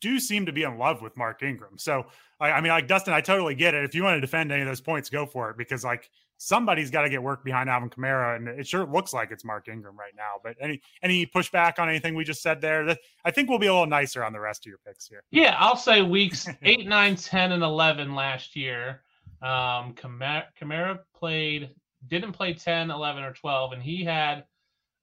[0.00, 1.78] do seem to be in love with Mark Ingram.
[1.78, 2.06] So,
[2.38, 3.84] I, I mean, like Dustin, I totally get it.
[3.84, 6.90] If you want to defend any of those points, go for it because like somebody's
[6.90, 9.96] got to get work behind Alvin Kamara, and it sure looks like it's Mark Ingram
[9.96, 10.40] right now.
[10.42, 12.84] But any any pushback on anything we just said there?
[12.86, 15.22] That I think we'll be a little nicer on the rest of your picks here.
[15.30, 19.02] Yeah, I'll say weeks 8, 9, 10, and 11 last year.
[19.42, 21.70] Um, Kamara, Kamara played,
[22.08, 24.44] didn't play 10, 11, or 12, and he had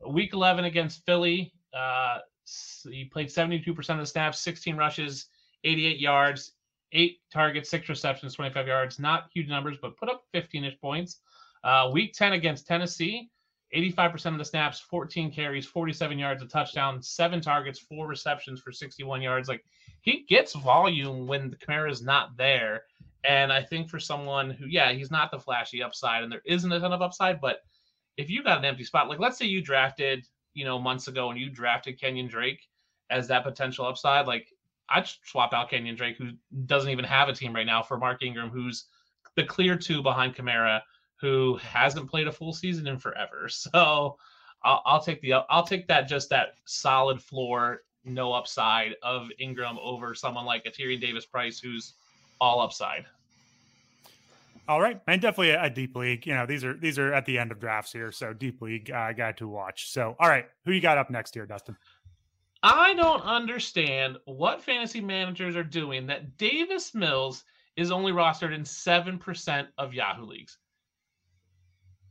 [0.07, 1.53] week 11 against Philly.
[1.73, 2.19] Uh,
[2.89, 5.27] he played 72% of the snaps, 16 rushes,
[5.63, 6.53] 88 yards,
[6.93, 8.99] eight targets, six receptions, 25 yards.
[8.99, 11.21] Not huge numbers, but put up 15 ish points.
[11.63, 13.29] Uh, week 10 against Tennessee,
[13.75, 18.71] 85% of the snaps, 14 carries, 47 yards, a touchdown, seven targets, four receptions for
[18.71, 19.49] 61 yards.
[19.49, 19.65] Like
[20.01, 22.83] he gets volume when the Kamara is not there.
[23.25, 26.71] And I think for someone who, yeah, he's not the flashy upside and there isn't
[26.71, 27.57] a ton of upside, but
[28.15, 30.25] if you got an empty spot, like let's say you drafted,
[30.57, 32.67] you know, months ago and you drafted Kenyan Drake
[33.11, 34.51] as that potential upside, like
[34.89, 36.31] I'd swap out Kenyan Drake, who
[36.65, 38.85] doesn't even have a team right now, for Mark Ingram, who's
[39.35, 40.81] the clear two behind Kamara,
[41.17, 43.47] who hasn't played a full season in forever.
[43.49, 44.17] So
[44.63, 49.77] I'll, I'll take the I'll take that just that solid floor, no upside of Ingram
[49.79, 51.93] over someone like a Tyrion Davis Price, who's
[52.41, 53.05] all upside.
[54.67, 56.27] All right, and definitely a, a, deep league.
[56.27, 58.91] You know, these are these are at the end of drafts here, so deep league
[58.91, 59.89] uh, guy to watch.
[59.91, 61.77] So, all right, who you got up next here, Dustin?
[62.63, 67.45] I don't understand what fantasy managers are doing that Davis Mills
[67.77, 70.57] is only rostered in 7% of Yahoo leagues.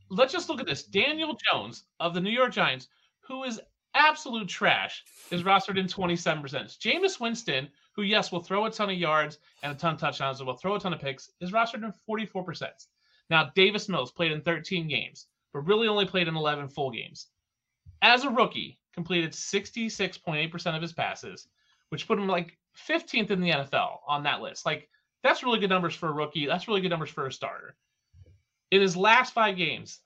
[0.09, 0.83] Let's just look at this.
[0.83, 2.87] Daniel Jones of the New York Giants,
[3.19, 3.59] who is
[3.93, 6.41] absolute trash, is rostered in 27%.
[6.79, 7.67] Jameis Winston,
[7.97, 10.55] who, yes, will throw a ton of yards and a ton of touchdowns and will
[10.55, 12.69] throw a ton of picks, is rostered in 44%.
[13.31, 17.27] Now, Davis Mills played in 13 games, but really only played in 11 full games.
[18.03, 21.47] As a rookie, completed 66.8% of his passes,
[21.89, 22.55] which put him like
[22.87, 24.65] 15th in the NFL on that list.
[24.65, 24.89] Like,
[25.23, 26.45] that's really good numbers for a rookie.
[26.45, 27.75] That's really good numbers for a starter.
[28.69, 30.01] In his last five games,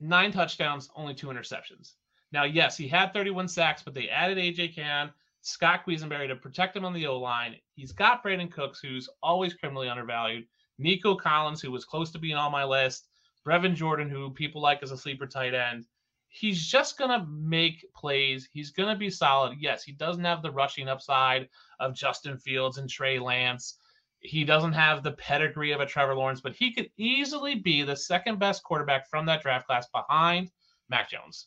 [0.00, 1.92] nine touchdowns, only two interceptions.
[2.32, 5.10] Now, yes, he had 31 sacks, but they added AJ Cann,
[5.44, 7.56] Scott Quessenberry to protect him on the O line.
[7.74, 10.46] He's got Brandin Cooks, who's always criminally undervalued,
[10.78, 13.08] Nico Collins, who was close to being on my list,
[13.46, 15.86] Brevin Jordan, who people like as a sleeper tight end
[16.34, 18.48] he's just going to make plays.
[18.52, 19.56] He's going to be solid.
[19.60, 23.78] Yes, he doesn't have the rushing upside of Justin Fields and Trey Lance.
[24.18, 27.96] He doesn't have the pedigree of a Trevor Lawrence, but he could easily be the
[27.96, 30.50] second best quarterback from that draft class behind
[30.88, 31.46] Mac Jones.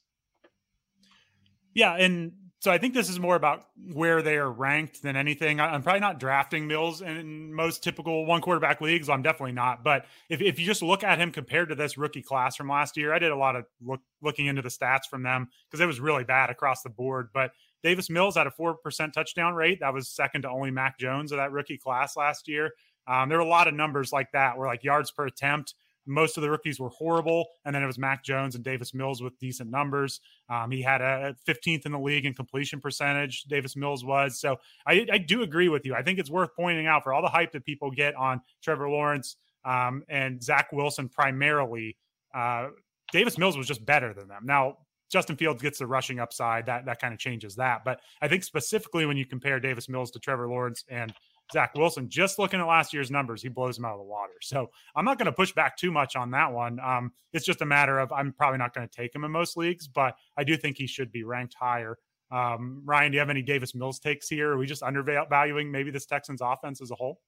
[1.73, 5.59] Yeah, and so I think this is more about where they are ranked than anything.
[5.59, 9.09] I'm probably not drafting Mills in most typical one quarterback leagues.
[9.09, 9.83] I'm definitely not.
[9.83, 12.97] But if, if you just look at him compared to this rookie class from last
[12.97, 15.85] year, I did a lot of look, looking into the stats from them because it
[15.85, 17.29] was really bad across the board.
[17.31, 17.51] But
[17.83, 19.81] Davis Mills had a 4% touchdown rate.
[19.81, 22.71] That was second to only Mac Jones of that rookie class last year.
[23.07, 25.75] Um, there were a lot of numbers like that where like yards per attempt,
[26.07, 27.45] most of the rookies were horrible.
[27.65, 30.21] And then it was Mac Jones and Davis Mills with decent numbers.
[30.49, 33.43] Um, he had a 15th in the league in completion percentage.
[33.43, 34.39] Davis Mills was.
[34.39, 35.93] So I, I, do agree with you.
[35.93, 38.89] I think it's worth pointing out for all the hype that people get on Trevor
[38.89, 39.35] Lawrence
[39.65, 41.97] um, and Zach Wilson primarily.
[42.33, 42.67] Uh,
[43.11, 44.43] Davis Mills was just better than them.
[44.45, 44.77] Now,
[45.09, 46.65] Justin Fields gets the rushing upside.
[46.65, 47.83] That that kind of changes that.
[47.85, 51.13] But I think specifically when you compare Davis Mills to Trevor Lawrence and
[51.51, 54.33] Zach Wilson, just looking at last year's numbers, he blows him out of the water.
[54.41, 56.79] So I'm not going to push back too much on that one.
[56.79, 59.57] Um, it's just a matter of I'm probably not going to take him in most
[59.57, 61.97] leagues, but I do think he should be ranked higher.
[62.31, 64.51] Um, Ryan, do you have any Davis Mills takes here?
[64.51, 67.21] Are we just undervaluing maybe this Texans offense as a whole?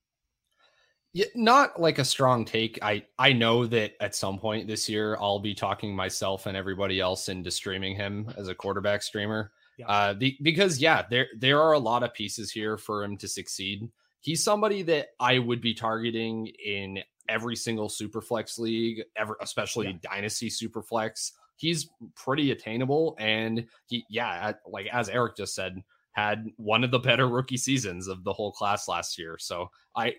[1.14, 2.78] Yeah, not like a strong take.
[2.84, 7.00] I I know that at some point this year I'll be talking myself and everybody
[7.00, 9.52] else into streaming him as a quarterback streamer.
[9.80, 9.88] Yeah.
[9.88, 13.28] Uh, the, because yeah, there there are a lot of pieces here for him to
[13.28, 13.90] succeed.
[14.22, 20.12] He's somebody that I would be targeting in every single superflex league, ever especially yeah.
[20.12, 21.32] dynasty superflex.
[21.56, 27.00] He's pretty attainable, and he yeah, like as Erik just said, had one of the
[27.00, 29.38] better rookie seasons of the whole class last year.
[29.40, 30.16] So I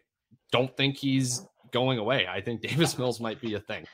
[0.53, 2.27] don't think he's going away.
[2.27, 3.87] I think Davis Mills might be a thing.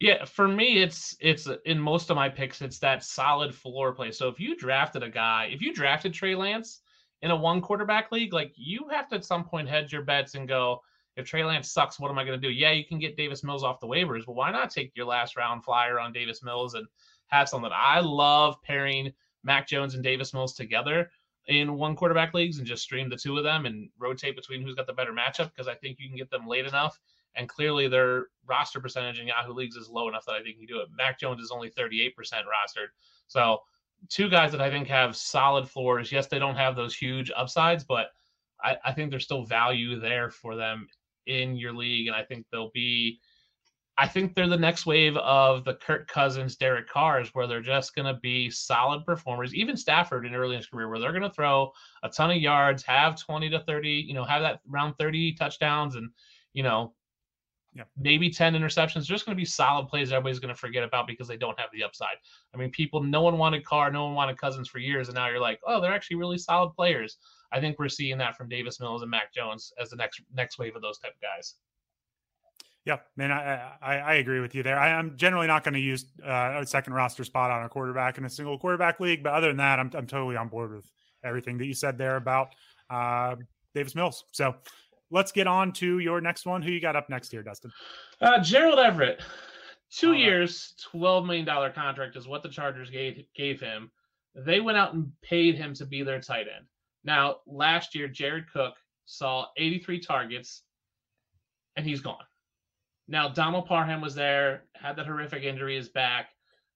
[0.00, 4.10] Yeah, for me, it's it's in most of my picks, it's that solid floor play.
[4.10, 6.80] So if you drafted a guy, if you drafted Trey Lance
[7.24, 10.34] in a one quarterback league, like you have to at some point hedge your bets
[10.34, 10.82] and go,
[11.16, 12.52] if Trey Lance sucks, what am I going to do?
[12.52, 15.34] Yeah, you can get Davis Mills off the waivers, but why not take your last
[15.34, 16.86] round flyer on Davis Mills and
[17.28, 17.70] have something?
[17.72, 19.10] I love pairing
[19.42, 21.10] Mac Jones and Davis Mills together
[21.46, 24.74] in one quarterback leagues and just stream the two of them and rotate between who's
[24.74, 27.00] got the better matchup because I think you can get them late enough.
[27.36, 30.66] And clearly their roster percentage in Yahoo leagues is low enough that I think you
[30.66, 30.88] do it.
[30.94, 32.88] Mac Jones is only 38% rostered.
[33.28, 33.60] So
[34.08, 36.12] two guys that I think have solid floors.
[36.12, 38.08] Yes, they don't have those huge upsides, but
[38.62, 40.88] I, I think there's still value there for them
[41.26, 42.06] in your league.
[42.06, 43.20] And I think they'll be
[43.96, 47.94] I think they're the next wave of the Kirk Cousins, Derek Carrs, where they're just
[47.94, 49.54] going to be solid performers.
[49.54, 51.70] Even Stafford in early in his career, where they're going to throw
[52.02, 55.94] a ton of yards, have 20 to 30, you know, have that around 30 touchdowns
[55.94, 56.10] and,
[56.54, 56.92] you know,
[57.74, 57.84] yeah.
[57.96, 59.04] maybe 10 interceptions.
[59.04, 61.70] Just going to be solid plays everybody's going to forget about because they don't have
[61.72, 62.16] the upside.
[62.54, 65.08] I mean, people, no one wanted Carr, no one wanted Cousins for years.
[65.08, 67.18] And now you're like, oh, they're actually really solid players.
[67.52, 70.58] I think we're seeing that from Davis Mills and Mac Jones as the next next
[70.58, 71.54] wave of those type of guys.
[72.84, 74.78] Yeah, man, I, I, I agree with you there.
[74.78, 78.18] I, am generally not going to use uh, a second roster spot on a quarterback
[78.18, 80.90] in a single quarterback league, but other than that, I'm I'm totally on board with
[81.24, 82.48] everything that you said there about
[82.90, 83.36] uh,
[83.74, 84.24] Davis Mills.
[84.32, 84.56] So
[85.14, 86.60] let's get on to your next one.
[86.60, 87.72] Who you got up next here, Dustin?
[88.20, 89.22] Uh, Gerald Everett,
[89.90, 90.20] two right.
[90.20, 93.90] years, twelve million dollar contract is what the Chargers gave gave him.
[94.34, 96.66] They went out and paid him to be their tight end.
[97.04, 98.74] Now, last year, Jared Cook
[99.06, 100.62] saw 83 targets,
[101.76, 102.24] and he's gone.
[103.06, 106.30] Now, Donald Parham was there, had that horrific injury, is back,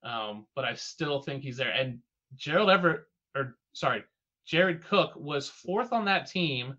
[0.04, 1.70] um, but I still think he's there.
[1.70, 1.98] And
[2.36, 3.00] Gerald Everett,
[3.34, 4.04] or sorry,
[4.46, 6.76] Jared Cook was fourth on that team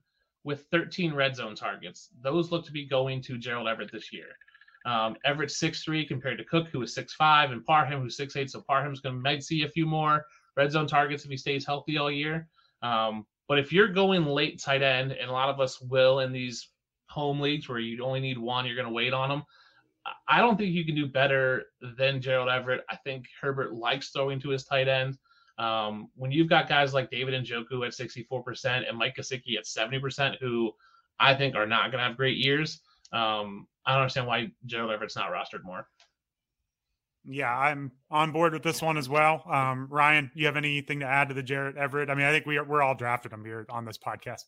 [0.50, 2.10] with 13 red zone targets.
[2.24, 4.30] Those look to be going to Gerald Everett this year.
[4.84, 8.50] Um, Everett 6'3 compared to Cook, who is was 6'5, and Parham, who's 6'8.
[8.50, 10.26] So Parham's going to might see a few more
[10.58, 12.48] red zone targets if he stays healthy all year.
[12.82, 16.32] Um, but if you're going late tight end, and a lot of us will in
[16.32, 16.72] these
[17.10, 19.44] home leagues where you only need one, you're going to wait on them.
[20.28, 22.86] I don't think you can do better than Gerald Everett.
[22.90, 25.16] I think Herbert likes throwing to his tight end.
[25.60, 30.38] Um, when you've got guys like David Njoku at 64% and Mike Gesicki at 70%,
[30.40, 30.72] who
[31.20, 32.80] I think are not going to have great years,
[33.12, 35.86] um, I don't understand why Gerald Everett's not rostered more.
[37.26, 39.44] Yeah, I'm on board with this one as well.
[39.52, 42.10] Um, Ryan, you have anything to add to the Jared Everett?
[42.10, 44.46] I mean, I think we are, we're all drafted him here on this podcast.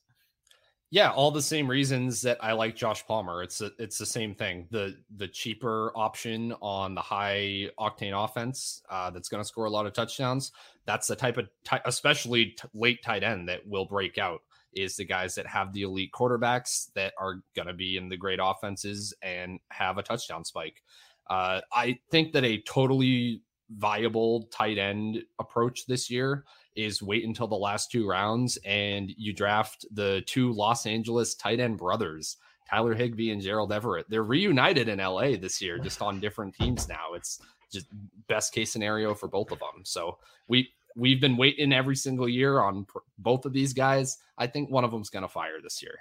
[0.89, 3.43] Yeah, all the same reasons that I like Josh Palmer.
[3.43, 4.67] It's a, it's the same thing.
[4.71, 9.69] The the cheaper option on the high octane offense uh, that's going to score a
[9.69, 10.51] lot of touchdowns.
[10.85, 14.41] That's the type of t- especially t- late tight end that will break out
[14.73, 18.17] is the guys that have the elite quarterbacks that are going to be in the
[18.17, 20.81] great offenses and have a touchdown spike.
[21.29, 26.43] Uh, I think that a totally viable tight end approach this year
[26.75, 31.59] is wait until the last two rounds and you draft the two Los Angeles tight
[31.59, 32.37] end brothers,
[32.69, 34.09] Tyler Higbee and Gerald Everett.
[34.09, 37.13] They're reunited in LA this year, just on different teams now.
[37.13, 37.39] It's
[37.71, 37.87] just
[38.27, 39.83] best case scenario for both of them.
[39.83, 40.17] So
[40.47, 44.17] we we've been waiting every single year on pr- both of these guys.
[44.37, 45.95] I think one of them's going to fire this year.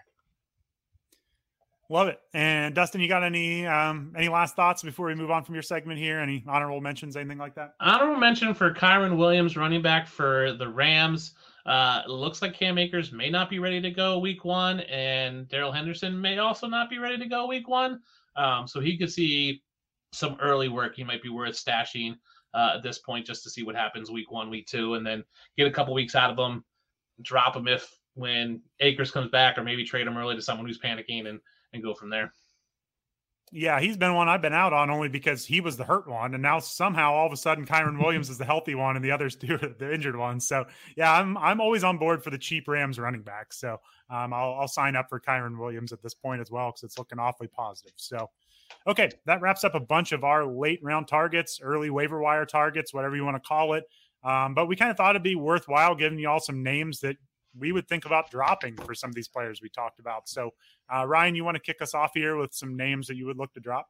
[1.88, 2.20] Love it.
[2.34, 5.62] And Dustin, you got any um, any last thoughts before we move on from your
[5.62, 6.20] segment here?
[6.20, 7.74] Any honorable mentions, anything like that?
[7.80, 11.32] Honorable mention for Kyren Williams, running back for the Rams.
[11.66, 15.72] Uh, looks like Cam Akers may not be ready to go week one, and Darrell
[15.72, 18.00] Henderson may also not be ready to go week one.
[18.36, 19.60] Um, so he could see
[20.12, 20.96] some early work.
[20.96, 22.14] He might be worth stashing
[22.54, 25.24] uh, at this point just to see what happens week one, week two, and then
[25.56, 26.64] get a couple weeks out of him,
[27.22, 30.80] drop him if when Akers comes back, or maybe trade him early to someone who's
[30.80, 31.40] panicking and
[31.72, 32.32] and go from there.
[33.52, 36.34] Yeah, he's been one I've been out on only because he was the hurt one,
[36.34, 39.10] and now somehow all of a sudden Kyren Williams is the healthy one, and the
[39.10, 40.46] others are the injured ones.
[40.46, 43.52] So yeah, I'm I'm always on board for the cheap Rams running back.
[43.52, 46.84] So um, I'll I'll sign up for Kyren Williams at this point as well because
[46.84, 47.94] it's looking awfully positive.
[47.96, 48.30] So
[48.86, 52.94] okay, that wraps up a bunch of our late round targets, early waiver wire targets,
[52.94, 53.84] whatever you want to call it.
[54.22, 57.16] Um, but we kind of thought it'd be worthwhile giving you all some names that
[57.58, 60.28] we would think about dropping for some of these players we talked about.
[60.28, 60.50] So,
[60.94, 63.38] uh, Ryan, you want to kick us off here with some names that you would
[63.38, 63.88] look to drop?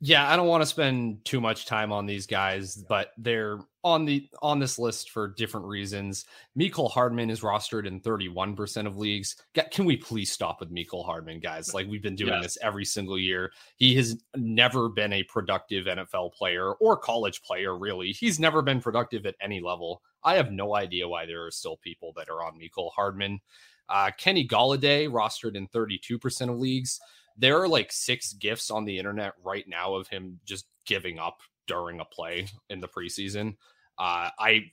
[0.00, 4.04] Yeah, I don't want to spend too much time on these guys, but they're on
[4.04, 6.26] the on this list for different reasons.
[6.58, 9.36] Mecole Hardman is rostered in 31% of leagues.
[9.70, 11.72] Can we please stop with Mecole Hardman, guys?
[11.74, 12.42] Like we've been doing yes.
[12.42, 13.52] this every single year.
[13.76, 18.12] He has never been a productive NFL player or college player, really.
[18.12, 20.02] He's never been productive at any level.
[20.22, 23.40] I have no idea why there are still people that are on Mecole Hardman.
[23.88, 27.00] Uh, Kenny Golladay rostered in 32% of leagues
[27.40, 31.40] there are like six gifs on the internet right now of him just giving up
[31.70, 33.56] during a play in the preseason.
[33.96, 34.64] Uh, I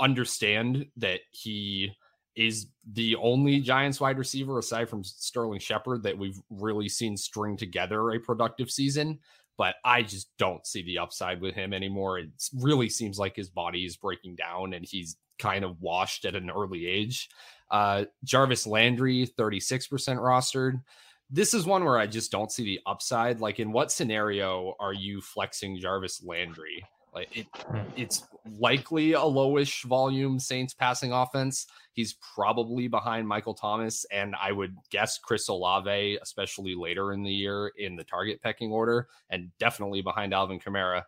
[0.00, 1.92] understand that he
[2.34, 7.58] is the only Giants wide receiver aside from Sterling Shepard that we've really seen string
[7.58, 9.18] together a productive season.
[9.58, 12.18] But I just don't see the upside with him anymore.
[12.18, 16.34] It really seems like his body is breaking down and he's kind of washed at
[16.34, 17.28] an early age.
[17.70, 19.88] Uh, Jarvis Landry, 36%
[20.18, 20.82] rostered
[21.30, 23.40] this is one where I just don't see the upside.
[23.40, 26.84] Like, in what scenario are you flexing Jarvis Landry?
[27.14, 27.78] Like, it, hmm.
[27.96, 28.24] it's
[28.58, 31.66] likely a lowish volume Saints passing offense.
[31.92, 37.32] He's probably behind Michael Thomas, and I would guess Chris Olave, especially later in the
[37.32, 41.04] year in the target pecking order, and definitely behind Alvin Kamara.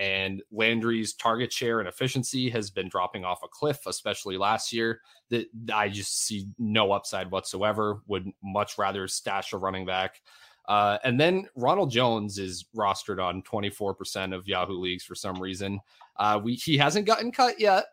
[0.00, 5.02] And Landry's target share and efficiency has been dropping off a cliff, especially last year.
[5.28, 8.00] That I just see no upside whatsoever.
[8.06, 10.22] Would much rather stash a running back.
[10.66, 15.80] Uh, and then Ronald Jones is rostered on 24% of Yahoo leagues for some reason.
[16.16, 17.84] Uh, we he hasn't gotten cut yet,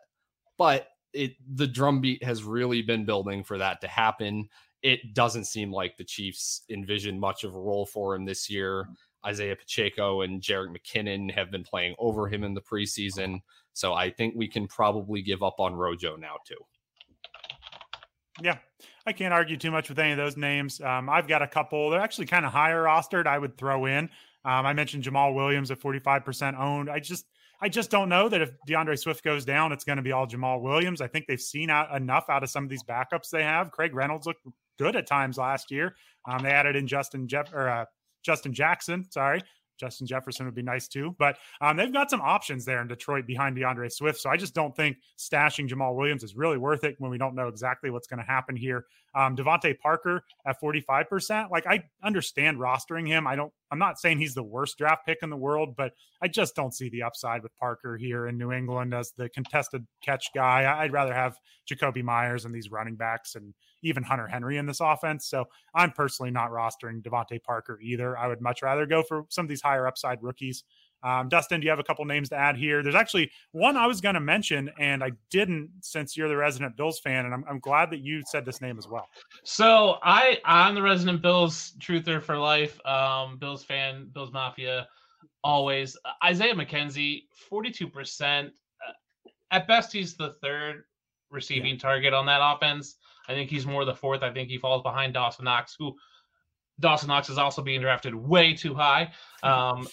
[0.56, 4.48] but it the drumbeat has really been building for that to happen.
[4.82, 8.88] It doesn't seem like the Chiefs envision much of a role for him this year.
[9.26, 13.40] Isaiah Pacheco and Jerick McKinnon have been playing over him in the preseason.
[13.72, 16.56] So I think we can probably give up on Rojo now, too.
[18.40, 18.58] Yeah,
[19.06, 20.80] I can't argue too much with any of those names.
[20.80, 21.90] Um, I've got a couple.
[21.90, 23.26] They're actually kind of higher rostered.
[23.26, 24.10] I would throw in.
[24.44, 26.88] Um, I mentioned Jamaal Williams at 45% owned.
[26.88, 27.26] I just,
[27.60, 30.26] I just don't know that if D'Andre Swift goes down, it's going to be all
[30.26, 31.00] Jamaal Williams.
[31.00, 33.72] I think they've seen out enough out of some of these backups they have.
[33.72, 34.46] Craig Reynolds looked
[34.78, 35.96] good at times last year.
[36.28, 37.84] Um, they added in Justin Jeff or uh,
[38.28, 39.10] Justin Jackson.
[39.10, 39.40] Sorry.
[39.78, 41.16] Justin Jefferson would be nice too.
[41.18, 44.20] But um, they've got some options there in Detroit behind D'Andre Swift.
[44.20, 47.34] So I just don't think stashing Jamaal Williams is really worth it when we don't
[47.34, 48.84] know exactly what's going to happen here.
[49.14, 49.36] Um,
[49.82, 51.50] Parker at 45%.
[51.50, 53.26] Like I understand rostering him.
[53.26, 55.92] I don't, I'm not saying he's the worst draft pick in the world, but
[56.22, 59.86] I just don't see the upside with Parker here in New England as the contested
[60.02, 60.72] catch guy.
[60.78, 61.36] I'd rather have
[61.68, 65.28] Jakobi Meyers and these running backs and even Hunter Henry in this offense.
[65.28, 68.16] So I'm personally not rostering DeVante Parker either.
[68.16, 70.64] I would much rather go for some of these higher upside rookies.
[71.02, 72.82] Um, Dustin, do you have a couple names to add here?
[72.82, 76.76] There's actually one I was going to mention, and I didn't since you're the resident
[76.76, 79.08] Bills fan, and I'm, I'm glad that you said this name as well.
[79.44, 82.84] So I I'm the resident Bills truther for life.
[82.86, 84.88] Um, Bills fan, Bills Mafia,
[85.44, 85.96] always.
[86.24, 88.52] Isaiah McKenzie, 42 percent.
[88.86, 88.92] Uh,
[89.50, 90.84] at best, he's the third
[91.30, 91.80] receiving yeah.
[91.80, 92.96] target on that offense.
[93.28, 94.22] I think he's more the fourth.
[94.22, 95.94] I think he falls behind Dawson Knox, who
[96.80, 99.12] Dawson Knox is also being drafted way too high.
[99.42, 99.86] Um,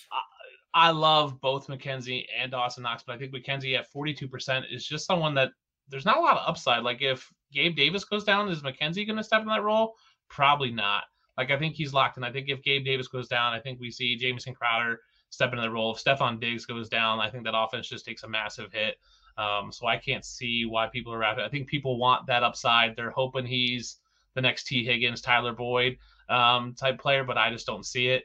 [0.76, 5.06] I, love both McKenzie and Dawson Knox, but I think McKenzie at 42% is just
[5.06, 5.50] someone that
[5.90, 6.84] there's not a lot of upside.
[6.84, 9.96] Like if Gabe Davis goes down, is McKenzie going to step in that role?
[10.30, 11.04] Probably not.
[11.38, 12.24] Like I think he's locked in.
[12.24, 15.00] I think if Gabe Davis goes down, I think we see Jamison Crowder
[15.30, 15.94] step into the role.
[15.94, 18.96] If Stefon Diggs goes down, I think that offense just takes a massive hit.
[19.38, 21.44] Um, so I can't see why people are rapid.
[21.44, 22.96] I think people want that upside.
[22.96, 23.98] They're hoping he's
[24.34, 25.98] the next Tee Higgins, Tyler Boyd
[26.30, 28.24] um, type player, but I just don't see it.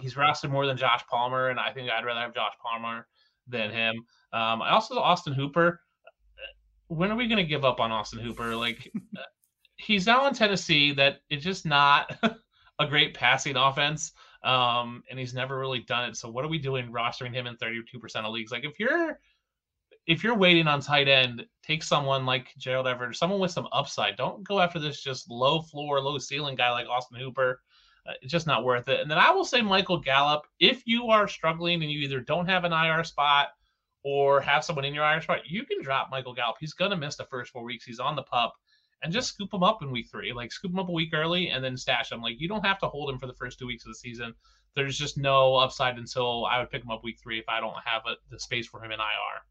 [0.00, 3.06] He's rostered more than Josh Palmer, and I think I'd rather have Josh Palmer
[3.46, 3.96] than him.
[4.32, 5.80] Um, I also Austin Hooper.
[6.88, 8.56] When are we going to give up on Austin Hooper?
[8.56, 8.92] Like,
[9.76, 10.92] he's now in Tennessee.
[10.92, 12.16] That it's just not
[12.78, 14.12] a great passing offense.
[14.42, 16.16] Um, and he's never really done it.
[16.16, 18.52] So what are we doing rostering him in 32% of leagues?
[18.52, 19.18] Like if you're
[20.06, 24.16] if you're waiting on tight end, take someone like Gerald Everett, someone with some upside.
[24.16, 27.60] Don't go after this just low floor, low ceiling guy like Austin Hooper.
[28.06, 29.00] Uh, it's just not worth it.
[29.00, 30.46] And then I will say Michael Gallup.
[30.60, 33.48] If you are struggling and you either don't have an IR spot
[34.04, 36.56] or have someone in your IR spot, you can drop Michael Gallup.
[36.60, 37.84] He's gonna miss the first four weeks.
[37.84, 38.54] He's on the pup,
[39.02, 40.32] and just scoop him up in week three.
[40.32, 42.20] Like scoop him up a week early and then stash him.
[42.20, 44.34] Like you don't have to hold him for the first two weeks of the season.
[44.74, 47.74] There's just no upside until I would pick him up week three if I don't
[47.84, 49.42] have a, the space for him in IR.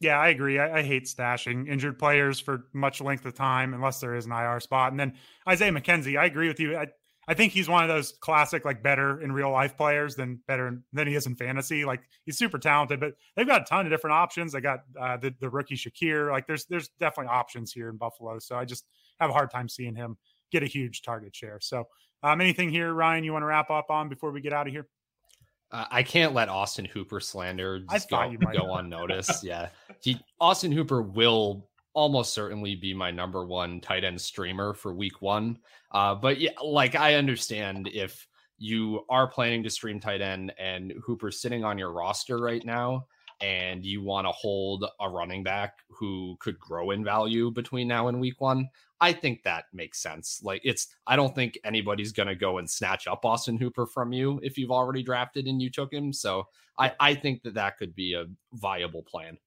[0.00, 0.58] Yeah, I agree.
[0.58, 4.32] I, I, hate stashing injured players for much length of time unless there is an
[4.32, 4.92] IR spot.
[4.92, 5.14] And then
[5.46, 6.76] Isaiah McKenzie, I agree with you.
[6.76, 6.86] I,
[7.30, 10.82] I think he's one of those classic, like better in real life players than better
[10.92, 11.84] than he is in fantasy.
[11.84, 14.52] Like he's super talented, but they've got a ton of different options.
[14.52, 16.32] They got uh, the the rookie Shakir.
[16.32, 18.40] Like there's there's definitely options here in Buffalo.
[18.40, 18.84] So I just
[19.20, 20.18] have a hard time seeing him
[20.50, 21.60] get a huge target share.
[21.60, 21.84] So
[22.24, 24.72] um, anything here, Ryan, you want to wrap up on before we get out of
[24.72, 24.88] here?
[25.70, 29.44] Uh, I can't let Austin Hooper slander go, go unnoticed.
[29.44, 29.68] yeah,
[30.02, 35.20] he, Austin Hooper will almost certainly be my number one tight end streamer for week
[35.20, 35.58] one.
[35.90, 38.26] Uh, but yeah, like I understand if
[38.58, 43.06] you are planning to stream tight end and Hooper's sitting on your roster right now
[43.40, 48.08] and you want to hold a running back who could grow in value between now
[48.08, 48.68] and week one,
[49.00, 50.40] I think that makes sense.
[50.44, 54.12] Like it's, I don't think anybody's going to go and snatch up Austin Hooper from
[54.12, 56.12] you if you've already drafted and you took him.
[56.12, 56.46] So
[56.78, 59.38] I, I think that that could be a viable plan.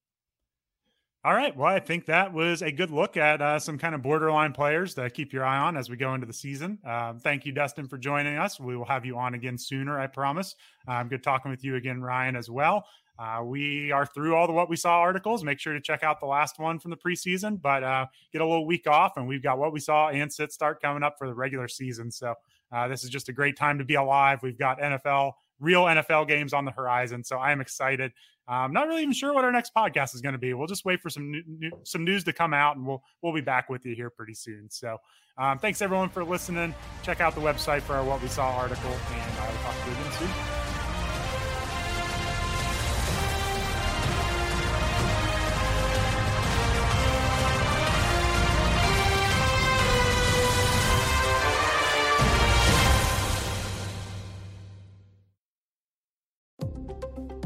[1.25, 1.55] All right.
[1.55, 4.93] Well, I think that was a good look at uh, some kind of borderline players
[4.95, 6.79] to keep your eye on as we go into the season.
[6.85, 8.59] Um, thank you, Dustin, for joining us.
[8.59, 10.55] We will have you on again sooner, I promise.
[10.85, 12.85] Um, good talking with you again, Ryan, as well.
[13.17, 15.45] Uh, we are through all the what we saw articles.
[15.45, 18.45] Make sure to check out the last one from the preseason, but uh, get a
[18.45, 21.27] little week off, and we've got what we saw and sit start coming up for
[21.27, 22.11] the regular season.
[22.11, 22.33] So
[22.73, 24.39] uh, this is just a great time to be alive.
[24.43, 27.23] We've got NFL, real NFL games on the horizon.
[27.23, 28.11] So I am excited.
[28.47, 30.53] I'm not really even sure what our next podcast is going to be.
[30.53, 33.41] We'll just wait for some new, some news to come out, and we'll we'll be
[33.41, 34.69] back with you here pretty soon.
[34.69, 34.97] So,
[35.37, 36.75] um, thanks everyone for listening.
[37.03, 39.89] Check out the website for our what we saw article, and I will talk to
[39.89, 40.52] you again soon.